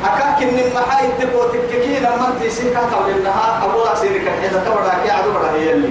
[0.05, 5.11] أكاك إن المحاي تبو تككين لما أنت سيكا تقول إنها أبوها سيرك إذا تبرع كي
[5.11, 5.89] عدو بڑا هي اللي.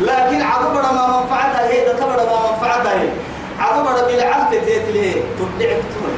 [0.00, 3.08] لكن عدو بڑا ما منفعتها هي إذا تبرع ما منفعتها هي.
[3.60, 6.14] عدو بڑا بالعهد تيتليه تبدعك تمر.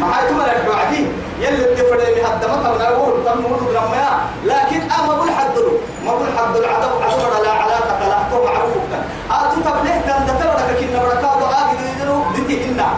[0.00, 1.06] ما هاي تمر الوعدي
[1.40, 3.44] يلي الدفر اللي هدمتها من أقول تم
[4.44, 7.97] لكن أما بقول حد له ما بقول حد العدو عدو بڑا لا علاقة
[9.30, 12.88] آتو تبليه دان دتبرك كنا بركا وعاق دينو دتي إنا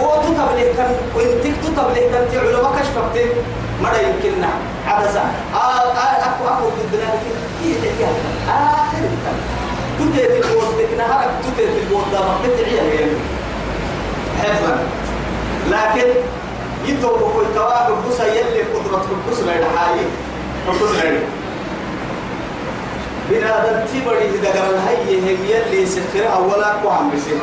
[0.00, 3.16] وتو تبليه كان وانتك تو تبليه دان تي علماء كشفت.
[3.82, 4.48] مرة يمكننا
[4.86, 7.40] عبسا آه، آه، أكو أكو بدنا كده.
[7.64, 8.06] إيه إيه
[8.48, 9.02] آخر
[9.98, 13.20] تدي في البوت تكنا هرك تدي في البوت ده مقتعي اليوم
[14.42, 14.76] حفظا.
[15.70, 16.08] لكن
[16.86, 20.00] يتوقف التواقف بس يلي قدرة القصر الحالي
[20.68, 21.18] القصر الحالي
[23.30, 27.40] لا بنادم تبري إذا قال هي هم يلي سخرها ولا قوام بسه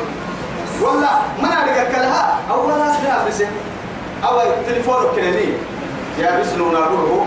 [0.81, 1.09] ولا
[1.41, 3.47] ما نعرف كلها أولا سخرها بسه
[4.23, 5.53] أو تليفون كلامي
[6.19, 7.25] يا بس لو نقوله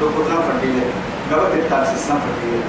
[0.00, 0.84] لو كنا فردينا
[1.32, 2.64] قبل التاسيس سان فردينا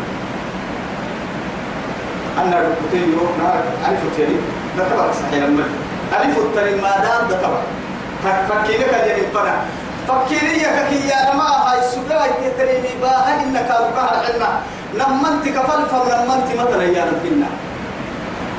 [2.41, 4.35] أنا ركوتين يوم نهار ألف تاني
[4.77, 5.63] ده تبع صحيح لما
[6.23, 7.61] ألف التاني ما دام ده تبع
[8.49, 9.55] فكينا كان يعني فنا
[10.07, 14.49] فكيني يا كي يا ما هاي السجاي تتريني باهل إنك أبقى حنا
[14.99, 17.47] نمنت كفل فنمنت مثلا يا ربنا.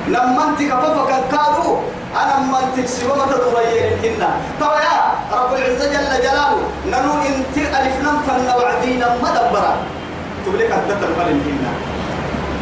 [0.09, 0.95] نمنت كفل
[1.33, 1.79] كادو
[2.23, 4.29] أنا من تكسب ما تدري هنا
[4.61, 6.63] طبعا يا رب العزة جل جلاله.
[6.93, 9.75] ننو انت ألف نم فن وعدينا مدبرا
[10.47, 11.73] تبليك أدت الفلن هنا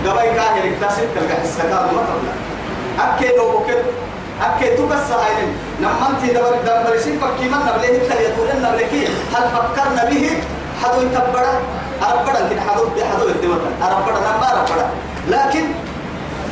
[0.07, 2.35] قبل كاهر اكتسب تلقى السكاد ما تبلا
[3.05, 3.85] أكيد وبكت
[4.43, 5.47] أكيد تبص هاي
[5.81, 10.25] نما أنت دبر دبر شيء فكي من نبله تلي يقول نبلكي هل فكرنا به؟
[10.83, 11.53] حدو يتبرا
[12.03, 14.87] أربعا كده حدو حدو يتبرا أربعا نما أربعا
[15.29, 15.65] لكن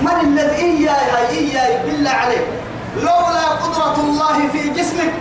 [0.03, 2.46] من الذي إياي هاي؟ إياي بالله عليك.
[2.96, 5.12] لولا قدرة الله في جسمك.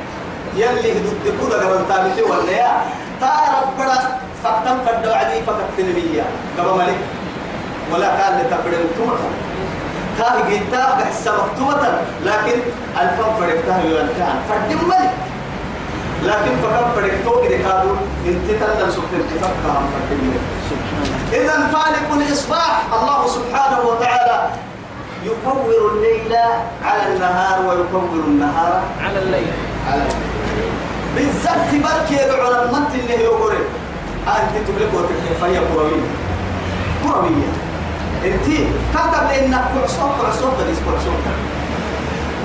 [0.55, 2.81] يلي ضد كذا قبل تابتي ولا يا.
[3.21, 3.97] تارب بڑا
[4.43, 6.25] فقطن فدو عدي فقط تنبيا
[6.57, 6.99] قبل ملك.
[7.91, 9.48] ولا كان لتبڑ مكتومة
[10.19, 12.59] كان جيتا بحس مكتومة لكن
[13.01, 15.11] الفم فرقتها يوالكان فدم ملك
[16.23, 17.89] لكن فقط فرقتو كده كادو
[18.27, 20.41] انت تنل سبتن تفكها فدم ملك
[21.33, 22.81] إذا فالق الإصباح.
[22.93, 24.49] الله سبحانه وتعالى
[25.23, 26.35] يكور الليل
[26.85, 29.53] على النهار ويكور النهار على الليل.
[29.91, 30.71] على الليل.
[31.15, 33.53] بالذات بركي العلماء منت اللي يقول
[34.27, 36.01] أنت تملك وتكفي فهي كروية
[37.03, 37.68] كروية
[38.25, 38.45] أنت
[38.93, 41.19] كتب لأنك كعصوب كعصوب بليس كعصوب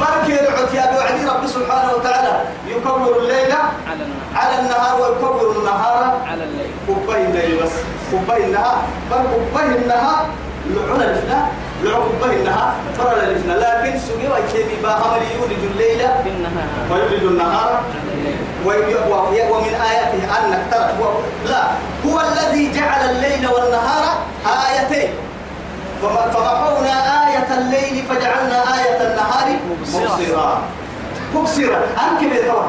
[0.01, 4.35] بركي العت يا وعدي رب سبحانه وتعالى يكور الليل على النهار.
[4.37, 6.71] على النهار على الليل.
[6.87, 7.71] كوباي الليل بس.
[8.11, 8.83] كوباي النهار.
[9.11, 10.27] بل كوباي النهار
[10.71, 11.47] لعنا الفنا
[11.83, 16.01] لعب كوباي النهار ترى الفنا لكن سوي ويتبي باهم يولد الليل
[16.91, 17.81] ويولد النهار
[19.51, 20.91] ومن آياته أنك ترى.
[21.01, 21.19] هو-
[21.51, 21.63] لا.
[22.07, 24.05] هو الذي جعل الليل والنهار
[24.47, 25.09] آيتين.
[26.09, 30.63] فمحونا آية الليل فجعلنا آية النهار مبصرة.
[31.35, 32.67] مبصرة أنك بالهوى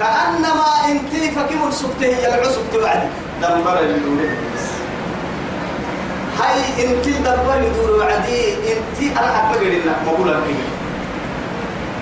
[0.00, 3.08] كأنما انت فكم السبته هي العسب توعدي
[3.42, 4.28] دمبر اللولي
[6.38, 9.92] هاي انت دبر يدور وعدي انت أنا أكبر كده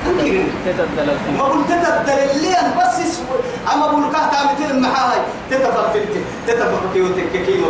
[0.06, 3.38] أنك تتبدل الفم ما قلت تبدل اللي بس يسوي
[3.74, 5.18] أما بقول كه تعمل معاي
[5.50, 6.00] تتفل في
[6.46, 7.66] تتفل في وتككي ما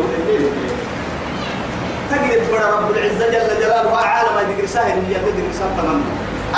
[2.12, 6.04] تجد بڑا رب العزة جل جلاله عالم يدقر ساهل هي يدقر ساهل تماما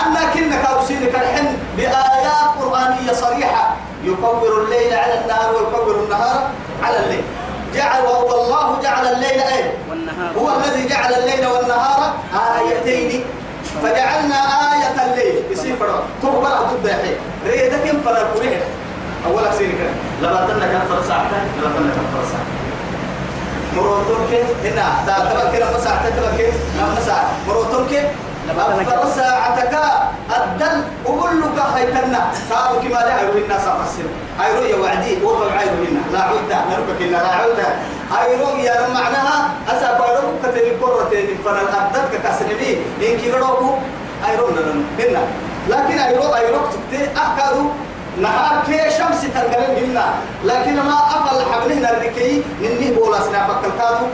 [0.06, 6.50] أنا كنا كاوسينك الحن بآيات قرآنية صريحة يكور الليل على النهار ويكور النهار
[6.82, 7.24] على الليل.
[7.74, 10.32] جعل والله جعل الليل أيه؟ والنهار.
[10.38, 12.14] هو الذي جعل الليل والنهار
[12.58, 13.24] آيتين.
[13.82, 14.40] فجعلنا
[14.74, 15.36] آية الليل.
[16.22, 18.34] تغبر ضد حين ريدك فرق
[19.26, 19.90] أولا سيرك.
[20.22, 22.63] لما تنك أفر ساعتين لما تنك أفر ساعتين
[23.76, 24.30] مروتوك
[24.64, 24.86] هنا.
[25.06, 26.46] دا تبكي لما ساعتين تبكي
[26.78, 27.30] لما ساعة.
[27.48, 27.92] مروتوك
[28.50, 29.74] أفر ساعتك
[30.36, 32.20] الدل وقول لك هيتنا.
[32.50, 34.06] قالوا كما لا يروي الناس أقسم
[34.44, 37.68] أيرو يا وعدي وضع عيرو هنا لا عودة نربك إلا لا عودة
[38.20, 42.70] أيرو يا معناها أسا بارو كتني كرة تاني فنا الأبدات كاسنبي
[43.02, 43.70] إن كي غروكو
[44.28, 45.22] أيرو نرن هنا.
[45.68, 47.64] لكن أيرو أيرو تبتي أحكادو.
[48.22, 54.06] نهار كي شمس تنقلن هنا لكن ما أفل حبلهنا الركي نني بولا سنا فكالكادو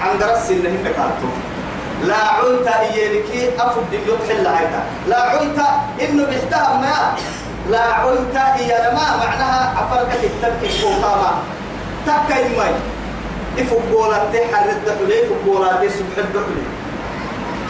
[0.00, 1.28] عن درس إنهن كاتو
[2.04, 5.58] لا عويت إيالكي أفد يطحل هيدا لا عويت
[6.02, 7.14] إنه بيحتها ما.
[7.70, 9.16] لا عويت إيا ما.
[9.26, 11.32] معناها أفرقك التبكي فوقاما
[12.06, 12.72] تبكي ماي
[13.58, 16.64] إفقولا تحر الدحلي إفقولا دي سبح الدحلي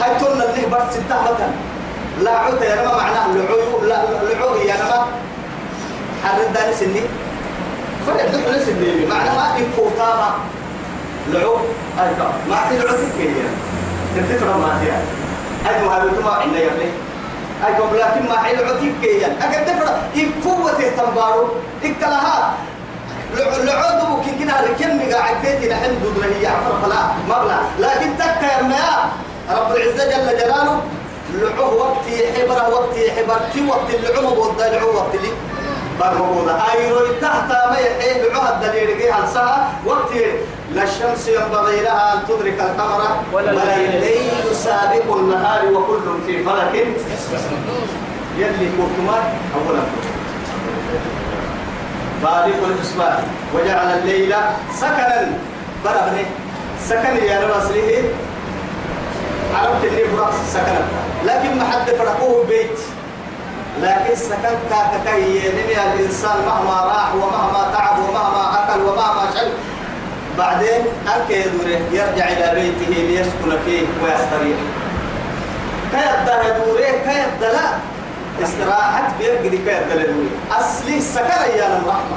[0.01, 1.49] هاي تقولنا اللي برد ستة
[2.22, 5.07] لا عويت يا نما معناها لعو لا لعو يا نما
[6.26, 7.02] حر الداني سني.
[8.06, 9.06] فرق الدحلي سني.
[9.06, 10.30] معناها إفقولا
[11.32, 11.56] لعو
[12.02, 13.46] أيضا ما تلعو تكيه
[14.16, 15.00] تدفع ما فيها.
[15.68, 16.90] أي مهابة ما عندنا يبلي
[17.66, 21.48] أي قبل لكن ما حيل عتيك كيان أجد دفع يفوت تنبارو.
[21.84, 22.54] إكلها
[23.36, 27.00] لعود ممكن كنا ركن قاعد تيجي نحن دودنا هي عفر فلا.
[27.28, 30.80] مبلغ لكن تك يا رب العزة جل جلاله.
[31.34, 33.38] لعوه وقت حبره وقت حبر.
[33.52, 35.30] كي وقت اللعوم والضلع وقت لي
[36.00, 40.12] برمودا أيرو تحت ما يحيي بعهد دليل جه الساعة وقت
[40.74, 44.26] لا الشمس ينبغي لها أن تدرك القمر ولا الليل.
[44.54, 46.87] سابق النهار وكل في فلك.
[48.38, 49.18] يلي كوكما
[49.54, 49.82] أولا.
[52.22, 53.18] فالق الإصباح
[53.54, 54.35] وجعل الليل
[54.74, 55.38] سكنا.
[55.85, 56.24] برهني
[56.88, 58.04] سكن يا رسله
[59.54, 60.85] عرفت اللي برأس سكنا.
[61.24, 62.78] لكن ما حد فرقوه بيت.
[63.82, 69.48] لكن سكن كاكاكي نمي الإنسان مهما راح ومهما تعب ومهما أكل ومهما شل.
[70.38, 74.58] بعدين أنك يدوره يرجع إلى بيته ليسكن فيه ويستريح.
[75.92, 77.68] كيد دوره كيد لا
[78.44, 82.16] استراحة بيرقد كيد دوره أصلي سكن يا الرحمة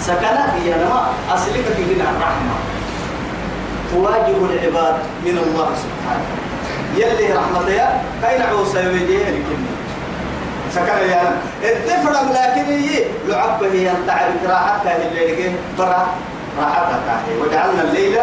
[0.00, 2.56] سكن يا نما أصلي كتير الرحمة
[3.92, 6.26] تواجه العباد من الله سبحانه.
[6.96, 9.79] يلي رحمته يا؟ كاين عوسى يوجيه الكلمة
[10.74, 16.06] سكن يا الدفرم لكن هي لعبه هي تعرف راحتها اللي لقيه برا
[16.60, 18.18] راحتها هي وجعلنا الليل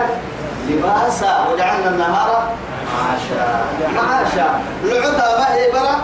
[0.69, 2.51] لباسا وجعلنا النهار
[2.93, 3.65] معاشا.
[3.95, 4.59] معاشا.
[4.83, 5.95] لعبها ما هي برا؟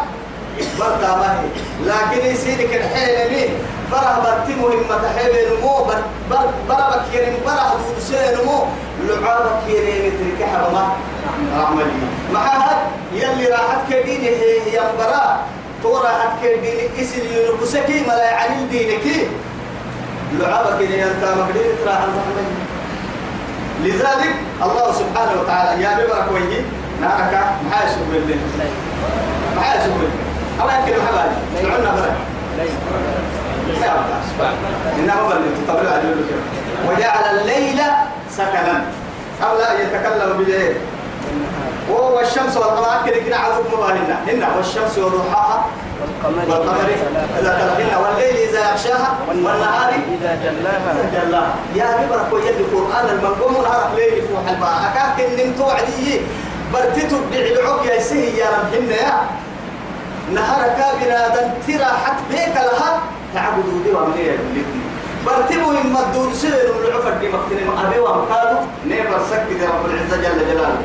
[0.79, 1.47] برتا ما هي.
[1.85, 3.49] لكن يسيرك الحين مين
[3.91, 8.63] برا برتي مهمة حبل مو بر بر برا بكيرين برا حدود سين مو
[9.07, 10.87] لعابك كيرين ترك حرمة.
[11.57, 11.91] رحمة لي.
[12.33, 15.39] معها يلي راحت كديني هي هي برا.
[15.83, 19.27] تورا حد كديني اسل ينبسكي ملا يعني دينك.
[20.39, 22.23] لعابك اللي أنت مقدر ترى رحمة
[23.83, 26.61] لذلك الله سبحانه وتعالى يا ببرك ويجي
[27.01, 27.33] نارك
[27.67, 28.35] محايا سبب الله
[29.57, 30.11] محايا سبب الله
[30.61, 32.15] أو يمكن محبالي نعنا برك
[34.99, 36.15] إنما بل تطبع على
[36.89, 37.81] وجعل الليل
[38.31, 38.85] سكنا.
[39.43, 40.75] أو لا يتكلم بالليل
[41.89, 45.65] وهو الشمس والقمر كده كده عدوك مباهنا هنا والشمس وضحاها
[46.01, 46.87] والقمر
[47.39, 50.95] إذا تلقينا والليل إذا يغشاها والنهار إذا جلاها.
[51.13, 51.53] جلاها.
[51.75, 54.73] يا ببرك ويد القرآن المنقوم نهار ليل فوح الباء.
[54.91, 56.21] أكاك إن نمتو عدي
[56.73, 59.13] برتتو بعلعوك يا سهي يا ربنا يا.
[60.33, 62.99] نهارك بنادم ترى حت بيك لها.
[63.33, 64.65] تعبدوا دي وعملية يقولون
[65.25, 66.53] برتبوا إما الدون سير
[66.87, 70.77] العفر دي مقتنين أبي وامكادوا نيبر سكت رب العزة جل جلاله.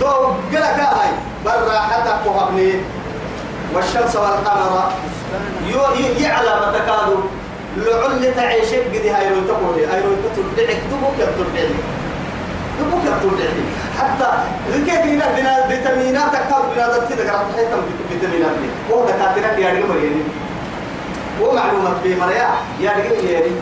[0.00, 0.06] تو
[0.52, 1.10] قلك هاي
[1.44, 2.72] برا حتى قهبني
[3.74, 4.92] والشمس والقمر
[6.20, 7.20] يعلى ما تكادوا
[7.76, 10.10] لعل تعيشك قدي هاي رو تقولي هاي رو
[10.56, 11.68] تدعك دبوك تدعي
[12.80, 13.64] دبوك تدعي
[13.98, 14.28] حتى
[14.74, 17.68] ركيت هنا بنا فيتامينات أكثر بنا كده قرأت حيث
[18.10, 20.22] فيتامينات دي هو دكاترة رجل مريني
[21.42, 22.48] هو معلومات في مريا
[22.80, 23.52] يا رجل مريني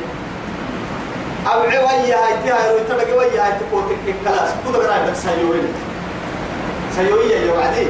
[1.46, 3.82] أو عوية هاي تيها رو تبقى ويا هاي تقول
[4.24, 4.50] كلاس.
[4.66, 5.72] كده قرأت بس سيوين
[6.96, 7.87] سيوية يا وعدي.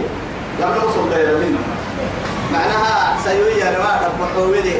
[0.60, 1.58] لما نوصل دايرة منه
[2.52, 4.74] معناها سيوية رواء رب حوالي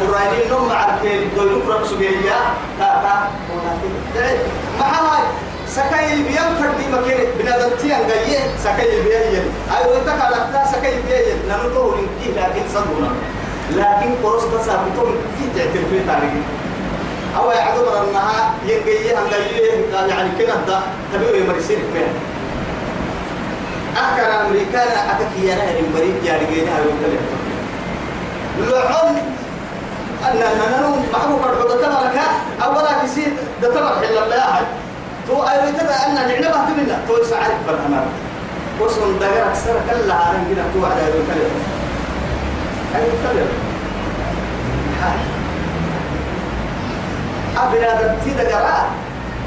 [0.00, 2.38] فراينين نوم مع الكيل دول يقرأ سبيعية
[2.78, 3.02] تا
[4.14, 4.36] تا
[4.80, 5.22] مع هاي
[5.68, 9.44] سكاي البيان فردي مكينة بنادم تيان جاية سكاي البيان
[9.76, 13.10] أيوة أنت كاركتا سكاي البيان نانو لنكي لكن صدقنا
[13.70, 16.32] لكن قرص تسابتهم كي تعترف في تاريخ.
[17.38, 20.80] أو يعتبر أنها ينجي هم جاية يعني كنا دا.
[21.12, 22.14] تبيه مرسين كمان
[23.96, 26.70] أكثر أمريكان أتكي أنا المريض يا رجينا
[30.40, 32.20] لعن أن أنا محبوب الحوض تبارك
[32.64, 34.60] أولا كسير ده تبارك إلا الله
[35.28, 38.06] تو أيوة تبع أن نعنبه تمنا تو يسعرف بالأمر
[38.80, 41.60] وصل دقر أكثر كلا عن كده تو على أيوة كلمة
[42.94, 43.48] أيوة كلمة
[47.56, 48.14] أبنادم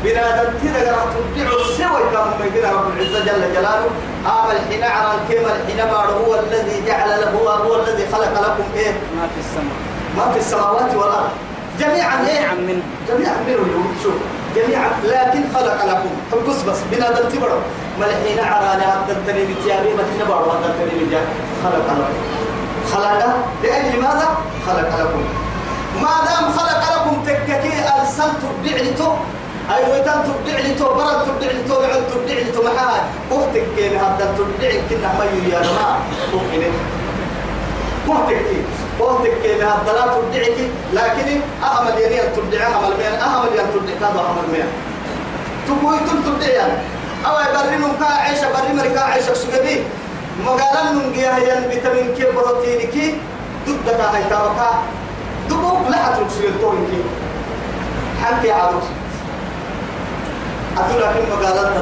[0.08, 3.89] تدقر بنادم تدقر تبدع السوى كم من كده رب العزة جل جلاله.
[4.26, 8.63] آم الحين عران كما الحين ما هو الذي جعل له هو, هو الذي خلق لكم
[8.76, 9.78] إيه؟ ما في السماء.
[10.17, 11.30] ما في السماوات والأرض.
[11.80, 12.84] جميعا إيه؟ جميعا منه.
[13.10, 14.14] جميعا منه شوف
[14.55, 14.89] جميعا.
[15.03, 16.10] لكن خلق لكم.
[16.49, 16.78] بس بس.
[16.91, 17.60] بنادم تبرو
[17.99, 21.18] ما الحين عران هذا التنين التيابي ما تنبرو هذا التنين
[21.64, 22.14] خلق لكم.
[22.91, 24.28] خلق؟ لأجل ماذا؟
[24.68, 25.24] خلق لكم.
[26.01, 28.41] ما دام خلق لكم تككي أرسلت
[29.70, 33.01] بعلتو أيوة تم تبدعلتو برد تبدعلتو بعد تبدعلتو محال
[33.32, 35.99] أختك كين هذا تبدعل كنا ما يا جماعة.
[36.34, 36.74] أختك
[38.09, 38.45] أختك
[38.99, 40.57] أختك كين هذا لا تبدعك
[40.93, 44.68] لكن أعمل يعني أن تبدعها عمل مين أعمل يعني تبدع هذا عمل مين
[45.68, 46.74] تقول تم تبدع يعني؟
[47.26, 49.84] أو يبرنون كا عيشة بري مريكا عيشة سجبي
[50.45, 53.15] مقالا ننجيها ين فيتامين كي بروتين كي.
[53.68, 54.70] ضدك هاي تابكا.
[55.49, 55.97] دبوك لا
[56.30, 57.01] سجلتون كي.
[58.24, 58.84] حكي عروس
[60.78, 61.73] أتو لكن مقالات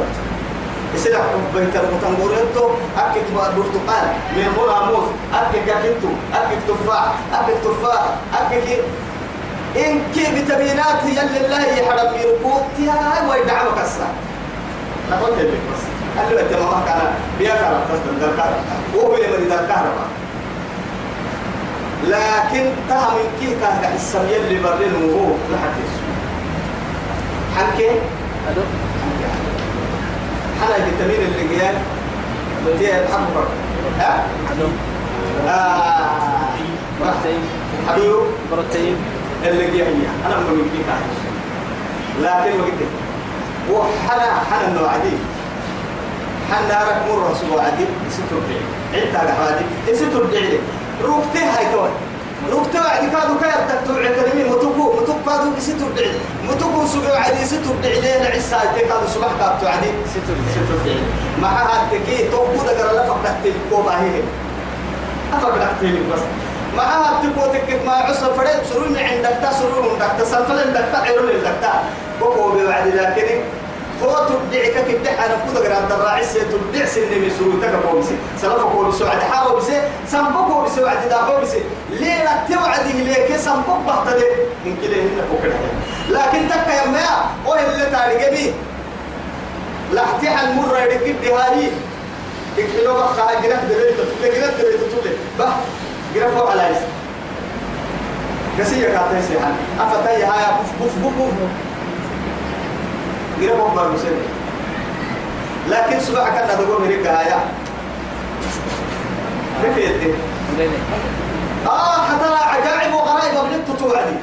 [0.95, 1.17] يصير
[1.55, 8.03] بيت المتنقوريتو أكيد برتقال من هنا موز أكيد كاكيتو أكيد تفاح أكيد تفاح
[8.41, 8.79] أكيد
[9.77, 14.13] إن كي فيتامينات هي الله يحرم يركوتها ويدعمك الساعة
[15.11, 15.81] نقول لك بس
[16.17, 17.53] قال له أنت ما كان بيا
[17.91, 18.31] بس دندر
[18.95, 20.07] وهو يمري دندر كهرباء.
[22.03, 25.93] لكن تهم كي كان السمية اللي برين وهو لحكيس
[27.57, 27.89] حنكي
[28.49, 28.61] أدو
[30.61, 31.73] حنا الفيتامين اللي جاي
[32.79, 33.47] دي الحمر.
[33.99, 34.23] ها؟
[35.47, 36.25] آه.
[37.01, 37.39] بروتين
[37.87, 38.13] حبيبي
[38.51, 38.95] بروتين
[39.45, 39.87] اللي جاي
[40.25, 40.35] أنا
[40.73, 41.01] كي كان
[42.21, 42.81] لكن وقت
[43.71, 45.17] وحنا حنا النوع دي
[46.51, 48.57] حنا رك مر رسول عدي ستر دي
[48.99, 50.57] عدت على حوادي ستر دي
[51.03, 51.89] روكتي هاي توي
[52.51, 54.94] روكتي عدي كادو كير تكتب متوكو متوكو
[55.35, 56.07] كادو ستر دي
[56.47, 60.95] متوكو سبع عدي ستر دي ليه العسى كادو صبح كابتو عدي ستر ستر دي
[61.41, 64.21] ما هاتكي توكو دقر لا فقدت الكوبا هي.
[65.33, 66.19] أفقدت بس.
[66.77, 70.97] معها تبغى تكت مع عصر فريد سرون عندك تا سرون عندك تا سلفل عندك تا
[70.97, 71.73] عيرون عندك تا.
[72.21, 73.27] بقوا بوعد لكن
[74.03, 78.63] هو تبدع كده أنا كده قرأت الراعي سي تبدع سن من سرون تك بومسي سلف
[78.73, 79.17] كول سعد.
[79.19, 79.67] حاول بس
[80.11, 81.51] سنبك بس وعد دا بس
[81.89, 84.15] ليه لا توعد ليك سنبك بحتى
[84.65, 85.41] من كده هنا فوق
[86.09, 87.05] لكن تك يا ما
[87.47, 88.51] هو اللي تاريخ بيه
[89.93, 91.71] لا احتحل مرة يدك بهاري
[92.57, 95.53] يكفلوا بقى جنات دبيت تقول جنات دبيت تقول بقى
[96.15, 96.85] جنات فوق على عيسى.
[98.59, 100.45] كسية كاتي سيحان أفتاي هاي.
[100.81, 101.33] بف بف بف
[103.41, 104.17] جنات فوق برمسين
[105.69, 107.33] لكن سبع كان نقول مريك هاي
[109.63, 110.15] رفيت
[111.67, 114.15] آه حتى عجائب وغرائب ابنت توعدي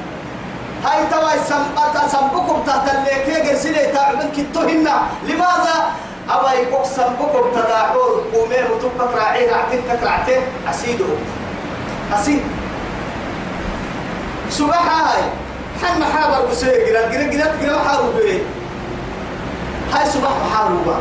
[0.85, 4.87] هاي توا سمبكم تحت الليكي قرسلي تعبن كتوهن
[5.27, 5.91] لماذا؟
[6.29, 11.05] أبا يقوك سمبكم تداعور قومي وتبقى راعي رعتين تكرعتين أسيده
[12.13, 12.41] أسيد.
[14.49, 15.23] سبحا هاي.
[15.83, 18.39] حن حابر بسيء قرأ قرأ قرأ قرأ حارو بيه.
[19.93, 20.97] هاي سبح حاروبا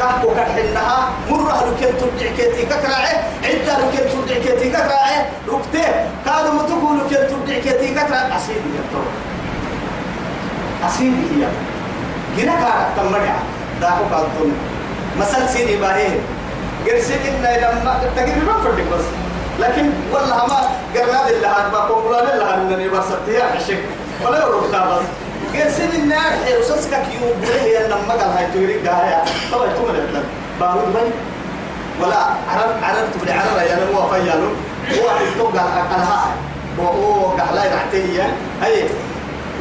[0.00, 5.16] كحكو كحنها مرة لكن ترجع كيتي ككراعي عدة لكن ترجع كيتي ككراعي
[5.48, 5.84] ركتي
[6.24, 8.36] كانوا متقول لكن ترجع كيتي ككراعي.
[8.36, 8.82] أسيد يا
[10.88, 11.46] أسيد هي
[12.36, 13.36] جنا كارك تمرع
[13.80, 14.52] داكو كالتون.
[15.20, 16.08] مثل سيني باهي
[16.86, 19.04] قرسين إن لما تقريبا فردك بس.
[19.60, 20.60] لكن والله ما
[20.94, 23.80] قرنا لله ما قولا لله إنني بس تيا عشق.
[24.24, 25.04] ولا يركتا بس.
[25.54, 30.24] قرسين النار حيوسس كيو بره لما قال هاي توري قايا طبعا تقول لك
[30.60, 31.10] بارود بني
[32.00, 32.16] ولا
[32.50, 34.48] عرب عرب تبلي عرب يا هو فيالو
[34.96, 36.24] هو يتوقع أقلها
[36.78, 38.84] وهو قحلا يعتيه هاي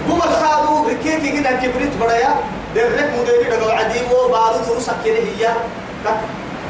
[0.09, 2.35] هو الخادو ركيكي كده كبريت بدايا
[2.75, 5.49] درك مديري دغ عدي و بارود وسكينه هي.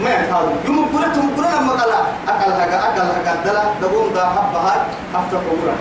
[0.04, 1.92] ما يخادو يوم كره لما قال
[2.28, 4.86] أقل حاجة أقل حاجة دلا دغون دا حبها
[5.16, 5.76] افتح قبره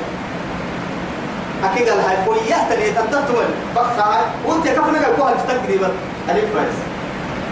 [1.64, 2.56] أكيد هاي فوية
[2.94, 3.44] تنتظر
[3.74, 4.20] بقى.
[4.46, 5.90] وأنت كفنا قال كوها تقريبا؟
[6.28, 6.74] ألف فايز.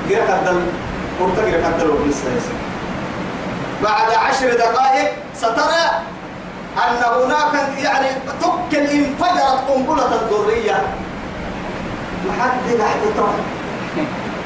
[0.09, 0.61] غير كدل
[1.21, 2.17] قرطة غير كدل وبس
[3.83, 5.85] بعد عشر دقائق سترى
[6.77, 8.07] أن هناك يعني
[8.41, 10.83] تكل انفجرت قنبلة الذرية
[12.27, 13.35] ما حد قاعد يطرح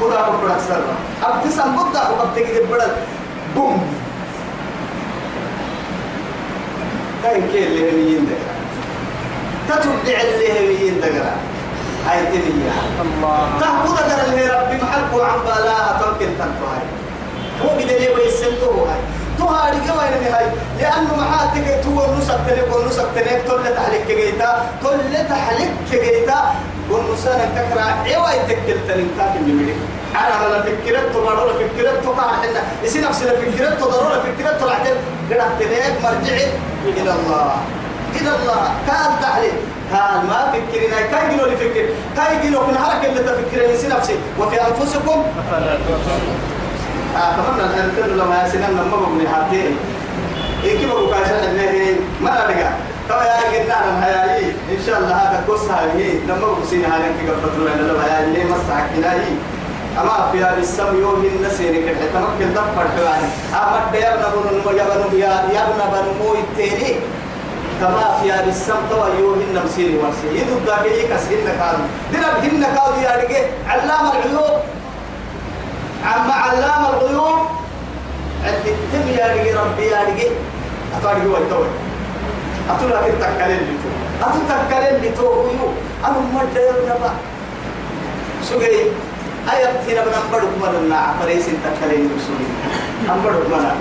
[0.01, 0.83] قبل أكثر.
[1.25, 2.93] أبتسم بدا وقد تجد بدل
[3.57, 3.95] بوم.
[7.23, 8.37] كاين كي اللي يندك
[9.77, 11.17] تتبع اللي هم يندك
[12.07, 13.49] هاي تنيا الله.
[13.61, 16.85] تهبط در اللي ربي محبو عن بالاها تمكن تنتو هاي.
[17.63, 19.01] هو قد اللي بيسنتو هاي.
[19.39, 20.47] تو هاي وين هاي؟
[20.81, 26.55] لأنه محاتك تو نسك تنك ونسك تنك تل تحلك جيتا تل تحلك جيتا
[26.91, 29.77] ونسانا تكرا ايوا يتكل تنك كاكن جميلك
[30.15, 34.87] أنا لا فكرت ضرورة فكرت قاعد حنا يصير نفس فكرت ضرورة فكرت طلعت
[35.61, 36.47] تنك مرجعي
[36.87, 37.57] إلى الله.
[38.15, 39.53] إلى الله كان تحليل.
[39.93, 41.01] كان ما فكرنا.
[41.11, 41.85] كاي يقولوا لي فكر؟
[42.17, 45.23] كاي يقولوا كن حركة اللي تفكر يصير نفسي وفي أنفسكم؟
[45.89, 46.37] تبصرون
[47.17, 49.77] أتمنى أن تكون لما يسنن لما بقول هاتين
[50.65, 52.71] إيه كيف بقول كاشان إنه ما نرجع
[53.09, 56.19] طبعا يا جدنا هاي إن شاء الله هذا قصة هاي.
[56.29, 59.21] لما بقول سين هاي كي تقول لنا هاي اللي مستحق هاي
[60.01, 62.07] أما في هذا السم يوم النسير كده.
[62.15, 66.95] تمكن دفع حوالي أما يا ابن بنو يا بنو يا بنو مو التاني
[67.81, 73.01] كما في هذا السم توا يوم النمسير ورسي يدو داكي كسهن كانوا درب هن كانوا
[73.03, 74.61] يا رجال علام العيوب.
[76.05, 77.41] عم علام الغيوب.
[78.45, 80.29] عندي تم يا رجي ربي يا رجي
[80.97, 81.69] أتارجي ويتوي
[82.71, 83.91] أتولا كتكلم لتو
[84.25, 85.69] أتو تكلم لتو يو
[86.05, 87.11] أنا ما داير نبا.
[88.49, 88.93] سوغي
[89.49, 91.15] هاي ابتنا بنا بدك منا.
[91.21, 92.49] فريس تكلين رسولي
[93.13, 93.75] أم بدك منا.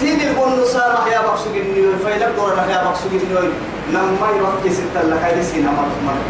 [0.00, 3.52] سيدي القول نصار يا بقصو جنيو فيلك دورنا يا بقصو جنيو
[3.92, 6.24] نما يوكي ستة لك هاي سينا مرة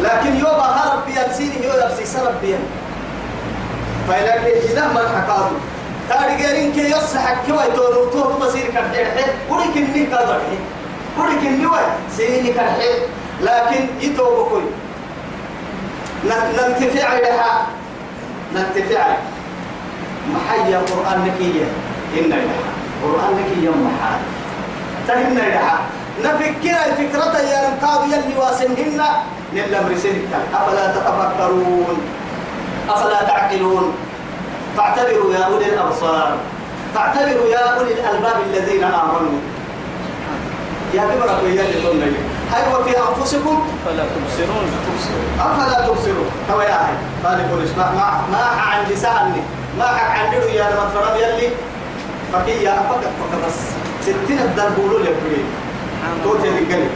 [0.00, 2.60] لكن يوبا هرب بيان سيني يوبا بسيسا ربيان
[4.08, 5.56] فإلك إذا ما حكاته
[6.08, 10.62] تاري غيرين كي يصحك كوا يتورو تو بصير كحيل حيل ودي كني كذا حيل
[11.18, 11.84] ودي كني واي
[12.16, 12.98] سيني كحيل
[13.40, 14.62] لكن يتوب كوي
[16.24, 17.66] ننتفع لها
[18.54, 19.06] ننتفع.
[20.34, 21.66] محيا قرآن نكية.
[22.18, 22.64] إن لها
[23.02, 24.20] قرآن نكية محال
[25.08, 25.78] تهمنا لها
[26.24, 29.02] نفكر الفكرة يا نقاضي يلي واسنهن.
[29.54, 30.28] نلم رسلك.
[30.54, 31.98] أفلا تتفكرون؟
[32.88, 33.94] أفلا تعقلون؟
[34.76, 36.36] فاعتبروا يا أولي الأبصار.
[36.94, 39.38] فاعتبروا يا أولي الألباب الذين آمنوا.
[40.94, 42.12] يا كبرة يا اللي
[42.52, 44.66] هل وفي أنفسكم؟ فلا تبصرون؟
[45.40, 46.30] أفلا تبصرون.
[46.48, 46.88] تو يا
[47.24, 49.42] خالق الإسماء ما ما عن لساني
[49.78, 51.48] ما حق عن دلو يا لما تفرد يلي
[52.34, 53.58] فكي فقط بس.
[54.02, 55.44] ستين الدربولو لبري
[56.24, 56.90] توتي القلب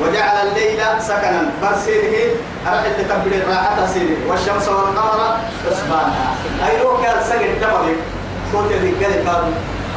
[0.00, 1.50] وجعل الليل سكنا.
[1.62, 2.34] برسينه
[2.66, 6.14] أرح اللي تبدي الراحة سينه والشمس والقمر حسبانا.
[6.66, 7.98] أي لو كان سجد دمرك
[8.52, 9.54] توتي القلب قالوا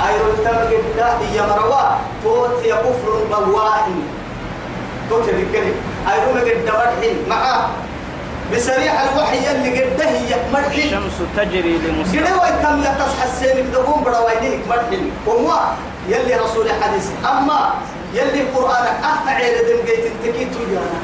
[0.08, 0.84] أي لو تمجد
[1.32, 1.86] هي مروا
[2.24, 3.92] توتي كفر بواحي
[5.10, 5.76] توتي القلب
[6.12, 7.70] أي لو مجد دمرحين معه
[8.54, 12.28] بسريع الوحي اللي قده هي مرحين الشمس تجري لمستقبل.
[12.28, 15.60] قد ويتم يتصحى السينك دقوم بڑا وينيك مرحل وما
[16.10, 17.08] يلي رسول حديث.
[17.32, 17.74] أما
[18.14, 21.00] يلي قرآنك أهتعير دم قيت انتكيت ويانا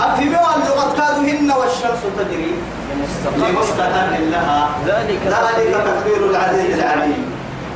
[0.00, 2.54] أفهموا اللغة كادوهن والشمس تجري
[3.36, 4.68] لمستقر لها.
[4.86, 7.24] ذلك ذلك تقدير العزيز العليم.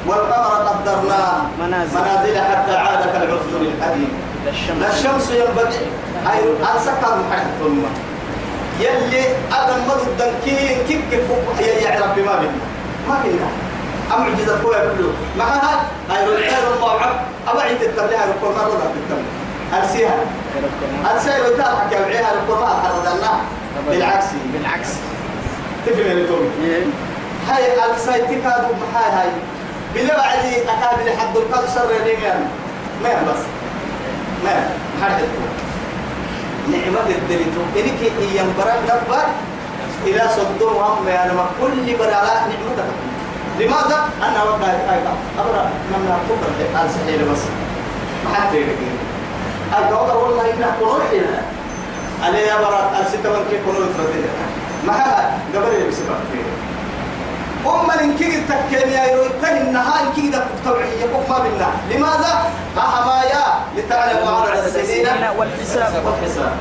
[0.07, 1.99] والقمر قدرناه منازل.
[1.99, 4.13] منازل حتى عاد كالعصفور القديم
[4.49, 5.31] الشمس.
[5.31, 5.87] ينبغي
[6.33, 6.41] أي
[6.75, 8.12] أنسكر محل ثم.
[8.83, 11.23] يلي أدم الدنكين كيف كيف
[11.61, 12.53] يا يا ربي ما بينا
[13.09, 13.49] ما بينا
[14.17, 15.81] أم عجزة قوة كله معها
[16.11, 17.17] أي رجال الله عب
[17.49, 19.43] أبعد التبليها ما رضا بالتبليها
[19.83, 20.15] أرسيها
[21.15, 23.07] أرسيها يتابع كيوعيها ركور ما أحرد
[23.89, 24.27] بالعكس.
[24.53, 24.89] بالعكس.
[25.87, 26.85] تفهم اللي تقول إيه.
[27.49, 29.29] هاي السايتي كادو محاي هاي
[29.95, 31.67] بلا بعدي أكابل حد القدر
[32.23, 32.45] يعني
[33.03, 33.41] ما بس
[34.45, 34.51] ما
[35.03, 35.21] حد
[36.71, 39.25] نعمة الدليتو إنك إيام برا نبر
[40.07, 42.89] إلى صدور هم يعني ما كل برا على نعمتك
[43.61, 47.39] لماذا؟ أنا وقع أيضا أبرا من كبر على سحيل بس.
[48.25, 48.77] ما حد يريد.
[49.73, 51.43] أقول والله إنك قروح هنا
[52.23, 53.89] عليه يا برا الستة من كيف قروح
[54.87, 54.95] ما
[55.55, 56.43] قبل يبسط فيه
[57.67, 63.45] أم من كي تكين يا يرويته النهار كي دا توعية ما بنا لماذا؟ أحمايا
[63.77, 65.07] لتعلموا عدد السنين.
[65.39, 66.53] والحساب والحساب.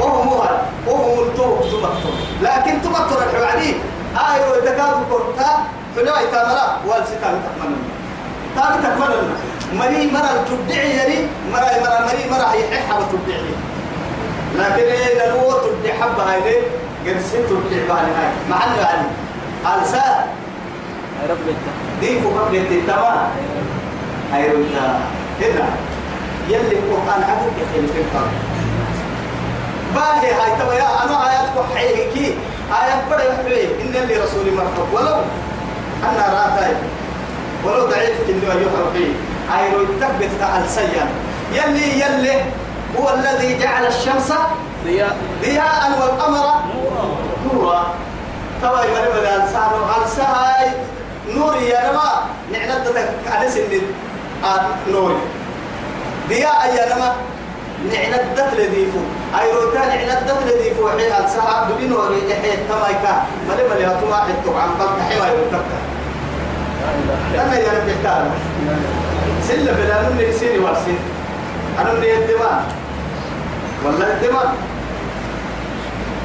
[0.00, 3.74] وهم مهر وهم التوب تبطل لكن تبطل الحوالي
[4.34, 5.64] آية ويتكاد كورتا
[5.96, 7.76] حلوة تامرا والستان تكملنا
[8.56, 9.34] تابي تكملنا
[9.74, 11.14] مري مرة تبدعي يعني
[11.52, 13.54] مرة مرة مري مرة هي حبة تبدعي
[14.56, 16.60] لكن إيه نلوه تبدع حبة هاي ليه
[17.06, 19.06] قرسين تبدع بها هاي مع أنه يعني
[21.48, 23.28] الت- دي فوق التمام
[24.32, 24.86] هاي رجع
[25.40, 25.68] هنا
[26.48, 28.32] يلي القرآن عدد يخيل في القرآن
[29.94, 32.34] باهي هاي تبا يا أنا آيات وحيكي
[32.82, 35.16] آيات بڑا يحبي إن اللي رسولي مرحب ولو
[36.04, 36.74] أنا راتاي
[37.64, 39.12] ولو ضعيف كنه أيها ربي
[39.50, 40.08] هاي رجع
[40.40, 41.06] تعال سيا
[41.52, 42.40] يلي يلي
[42.98, 44.32] هو الذي جعل الشمس
[44.84, 47.04] ضياء ضياء والقمر نورا
[47.54, 47.94] نورا
[48.62, 49.70] توا يمر من الانسان
[50.04, 50.66] السهاي
[51.34, 52.10] نور يا نما
[52.52, 53.72] نعنتك على سن
[54.88, 55.12] نور
[56.28, 57.10] ضياء يا نما
[57.92, 59.00] نعنتك لذيفو
[59.40, 63.12] أي روتا نعنتك لذيفو حي السها بدين نور يحيى تمايكا
[63.48, 65.68] ملي ملي هتما حتو عن قلت حما يرتك
[67.34, 68.30] أنا يا رب يحتار
[69.48, 70.98] سلة بلا نمني يسيري وارسين
[71.78, 72.64] أنا من الدماء.
[73.84, 74.54] والله الدماء.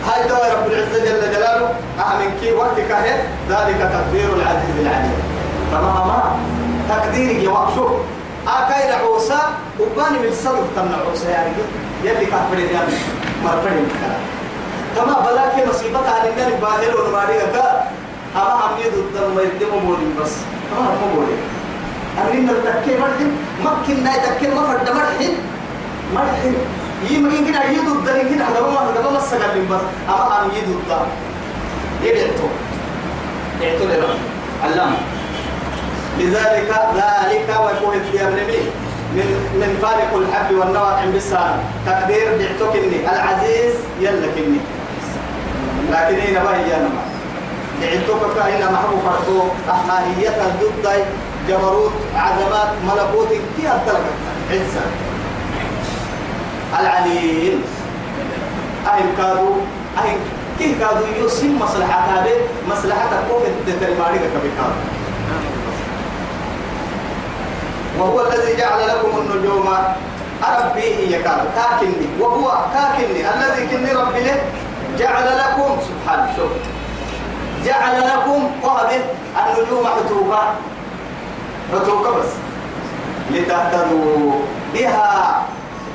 [0.07, 3.13] هاي دواء رب العزة جل جلاله أهمن كي وقت كهي
[3.49, 5.19] ذلك تقدير العزيز العليم.
[5.71, 6.35] تماما
[6.89, 7.91] تقديرك يا شوف
[8.47, 9.41] آكاي عوسى
[9.79, 11.49] وباني من الصدف تمنع عوسى يعني.
[12.03, 12.93] يلي كافرين يعني
[13.43, 14.21] مرفرين كلام.
[14.95, 17.65] تمام بلاكي مصيبة على النار باهر ونماري كا
[18.35, 20.33] أما هم يدو الدم ويدمو مولين بس.
[20.71, 21.41] تمام مو مولين
[22.21, 23.31] أمين التكي مرحن
[23.63, 24.89] مكين ناي تكي ما فرد
[26.13, 26.53] مرحن
[27.05, 30.71] مرحن يمكن كده يدو الدم كده هذا ما هذا ما سجل بس أما هم يدو
[30.79, 31.05] الدم
[32.03, 32.47] يدعتو
[33.61, 34.07] يدعتو لنا
[34.63, 34.95] علام
[36.19, 38.61] لذلك ذلك ويكون الديابنبي
[39.15, 43.09] من من فارق الحب والنوى عند السان تقدير إني.
[43.11, 44.59] العزيز يلا كني
[45.91, 46.89] لكن هنا ما هي أنا
[47.81, 50.29] لعدتك كأن محبوب فرقو أحماهية
[50.61, 51.05] ضد
[51.49, 53.29] جبروت عظمات ملكوت.
[53.29, 54.05] كي أدلك؟
[54.51, 55.14] عزة.
[56.79, 57.63] العليم.
[58.87, 59.49] أهل كادو
[59.97, 60.17] أهل
[60.59, 62.35] كيف كادو؟ يوسم مصلحة هذه
[62.69, 64.79] مصلحة كوك الدترماري كبكادو
[67.99, 69.67] وهو الذي جعل لكم النجوم.
[70.43, 72.07] ربي هي كان كاكني.
[72.19, 74.41] وهو كاكني الذي كني ربي له.
[74.99, 76.51] جعل لكم سبحانه شوف.
[77.65, 79.01] جعل لكم وهذه
[79.37, 80.55] النجوم حتوكا
[81.71, 82.31] حتوكا بس.
[83.31, 84.31] لتهتدوا
[84.73, 85.41] بها.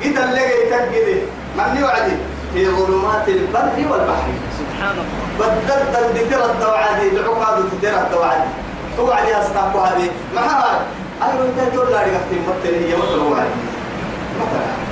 [0.01, 1.21] إذا اللي تجد
[1.57, 2.17] من وعدي
[2.53, 4.29] في ظلمات البر والبحر.
[4.59, 8.49] سبحان الله بدل دتر الدوعدي العقاد دتر الدوعدي
[8.97, 10.09] توعد يا استاكو هذه.
[10.35, 10.77] ما هاي
[11.21, 13.61] أيوة أنت تقول لا رجعت مثل هي مثل وعدي
[14.41, 14.90] مثلا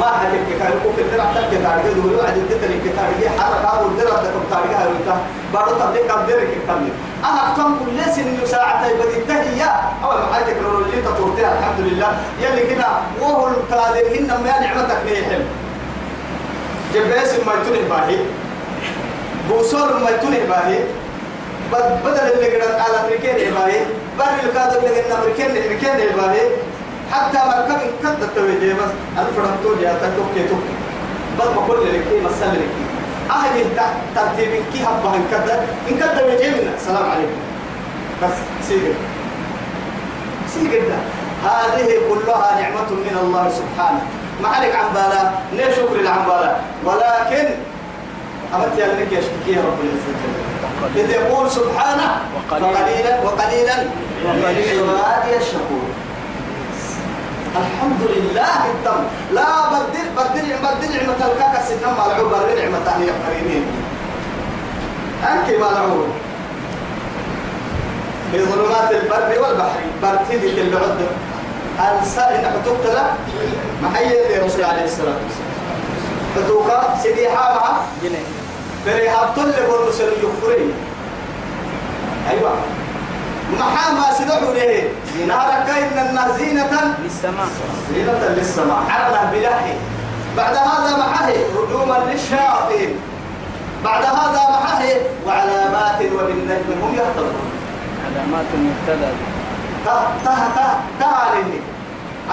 [0.00, 4.30] ما حكيت كان يقول كتير عتك كتارجة دوري وعد الدتر كتارجة حركة هذا الدتر ده
[4.48, 5.08] كتارجة هاي وانت
[5.54, 6.88] بعد تبليك درك كم
[7.24, 12.18] أنا كم كل سنة ساعة بدي التهيئة أول ما تكنولوجيا تطورتها الحمد لله.
[12.42, 15.42] يلي كنا وهو القادر إنما يا نعمتك ليهم
[16.94, 18.18] جبس ما يتونه باهي؟
[19.48, 20.78] بوصول ما يتونه باهي؟
[22.04, 23.80] بدل اللي قدر على أمريكان باهي
[24.18, 26.40] بر الكادر اللي قدر أمريكان أمريكان باهي
[27.12, 28.92] حتى مركب كد التوجيه بس.
[29.18, 30.64] أنا فرمتو جاء تكوك توك
[31.40, 32.68] بس بقول لك كي مسألة لك
[33.30, 33.64] أهل
[34.16, 35.50] ترتيب كي هبها إن كد
[35.90, 37.38] إن كد وجيه منا السلام عليكم.
[38.22, 38.36] بس
[38.68, 38.94] سيجد
[40.54, 40.92] سيجد
[41.44, 44.00] هذه كلها نعمة من الله سبحانه.
[44.42, 47.48] ما عليك عن بالا ليه شكر عن بالا ولكن
[48.54, 50.12] أمت يا لك يشتكي رب العزة
[50.96, 52.68] إذ يقول سبحانه وقليلا.
[53.24, 53.24] وقليلا.
[53.24, 53.76] وقليلا.
[54.26, 55.87] عبادي الشكور.
[57.56, 63.12] الحمد لله التم لا بدل بدل بدل نعمة الكاك السنة ما لعو بر نعمة ثانية
[63.26, 63.64] قريبين
[65.30, 66.04] أنك ما لعو
[68.32, 71.00] في ظلمات البر والبحر برتدي في العد
[72.02, 72.98] السائل تقتل
[73.82, 75.48] ما هي اللي رسول عليه الصلاة والسلام.
[76.34, 77.82] فتوقع سيدي حامها.
[78.02, 78.26] جنيه
[78.86, 80.72] فريها طلب الرسل يكفرين.
[82.30, 82.50] أيوة.
[83.56, 84.92] محاما سدعوا له
[85.26, 86.72] نهار كاين النار زينة.
[87.04, 87.48] للسماء.
[87.94, 88.78] زينة للسماء.
[88.88, 89.74] حرنا بلحي
[90.36, 92.90] بعد هذا معه رجوما للشياطين.
[93.84, 94.82] بعد هذا معه
[95.26, 97.48] وعلامات وبالنجم هم يهتدون
[98.04, 99.10] علامات مبتلى.
[99.84, 99.94] تا
[100.24, 100.66] تا تا
[101.00, 101.60] تعالني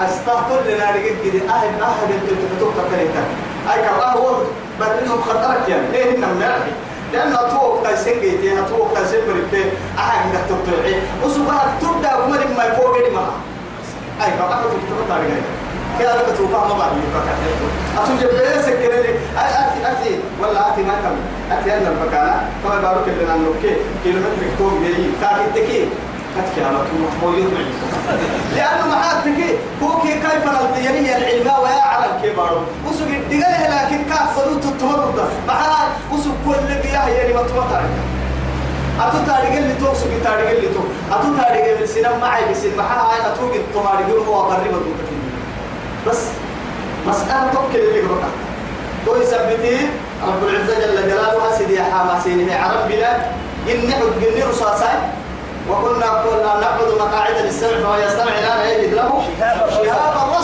[0.04, 3.24] أستهتر لنا كده أهل أهل اللي تكتب كريتا
[3.72, 4.26] أي كما هو
[4.80, 5.86] برنهم خطرك يعني.
[5.92, 6.72] ليه إنهم مرحي
[7.16, 10.94] لأن أتوق تايسين جيتي أتوق تايسين بريتي أحد إنك تبتلعي.
[11.24, 13.36] وسبحانك تبدأ وما لما يفوق لي معها.
[14.24, 15.44] أي أحد تكتب تاريخ
[15.98, 17.22] كده أنا بتوقع ما بعد يبقى
[18.04, 19.08] أتوجب بيسك كده لي
[19.38, 20.20] أتي أتي.
[20.42, 21.16] ولا أتي ما كم.
[21.56, 22.48] أتي أنا الفكانة.
[22.64, 25.04] كما بارك لنا نوكي كيلومتر كتوم جاي.
[25.20, 25.88] كاكي تكي.
[26.36, 27.08] كتكي على طول.
[27.22, 27.52] مويوت
[28.56, 31.48] لأنه معاتك كوكي كيف نلتيني العلم
[32.36, 37.82] الكبار وسوق الدقاء لكن كاف فلوت التمرد معها وسوق كل بياه يعني ما تمطر
[39.00, 40.80] أتو تاريخ اللي تو سوق تاريخ اللي تو
[41.12, 44.72] أتو تاريخ اللي سينما معي بس معها هاي أتو قد تماريخ هو قريب
[46.06, 46.18] بس
[47.06, 48.20] مسألة توكل اللي قبل
[49.06, 49.88] تو يثبتي
[50.26, 53.20] رب العزة جل جلاله سيدي حماسين عرب بلاد
[53.70, 55.00] إن نحب جني رصاصين
[55.70, 59.22] وكنا كنا نعبد مقاعد للسمع فهو يستمع الان يجد له.
[59.70, 60.35] شهابا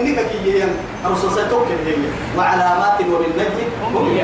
[0.00, 0.64] انك كي
[1.06, 1.94] الرسول توكل هي.
[2.38, 4.18] وعلامات وبالنجم هم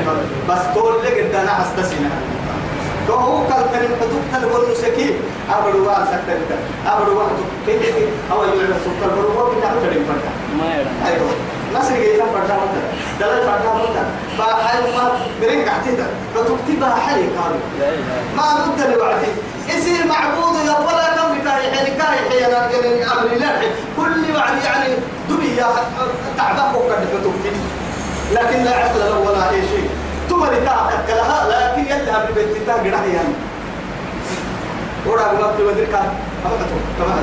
[0.49, 2.09] بس تقول لك انت أنا استسنا
[3.09, 5.13] هو قال كلمة تقتل والنسكين
[5.49, 6.57] أبدو واحد سكتة
[6.87, 7.35] أبدو واحد
[7.67, 11.29] كيف كيف؟ أو أبدو واحد بتاع كلمة فرقة ما يرى أيوه.
[11.75, 12.81] اللي جايين فرقة مدة؟
[13.19, 14.03] دلال فرقة مدة.
[14.37, 15.11] فحال ما
[15.41, 16.95] برين قحتها فتكتبها
[17.79, 19.31] لا إله ما ضد لوعدي.
[19.69, 22.53] يصير معبود يا ولا كم كاي حين كاي حين
[23.11, 23.61] أمر الله
[23.97, 24.93] كل وعد يعني
[25.29, 25.67] دنيا
[26.37, 27.55] تعبان وقد تكتب
[28.31, 29.89] لكن لا عقل له ولا أي شيء.
[30.29, 33.33] ثم لتعقد لها لكن يذهب لبيت قرح يعني
[35.05, 35.73] ورا تقول
[36.99, 37.15] كما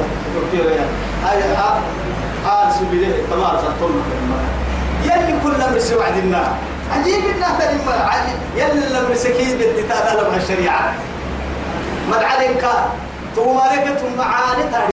[0.52, 0.86] تقول يا
[1.24, 1.38] هاي
[2.44, 3.90] آل سبيله تمام سطول
[5.04, 6.52] يلي كل أمر سوى النار
[6.92, 7.80] عجيب انها تلم
[8.56, 10.94] يلي الامر سكين بالتتابع لها الشريعة.
[12.10, 12.64] مد عليك
[13.36, 14.93] توارك معاني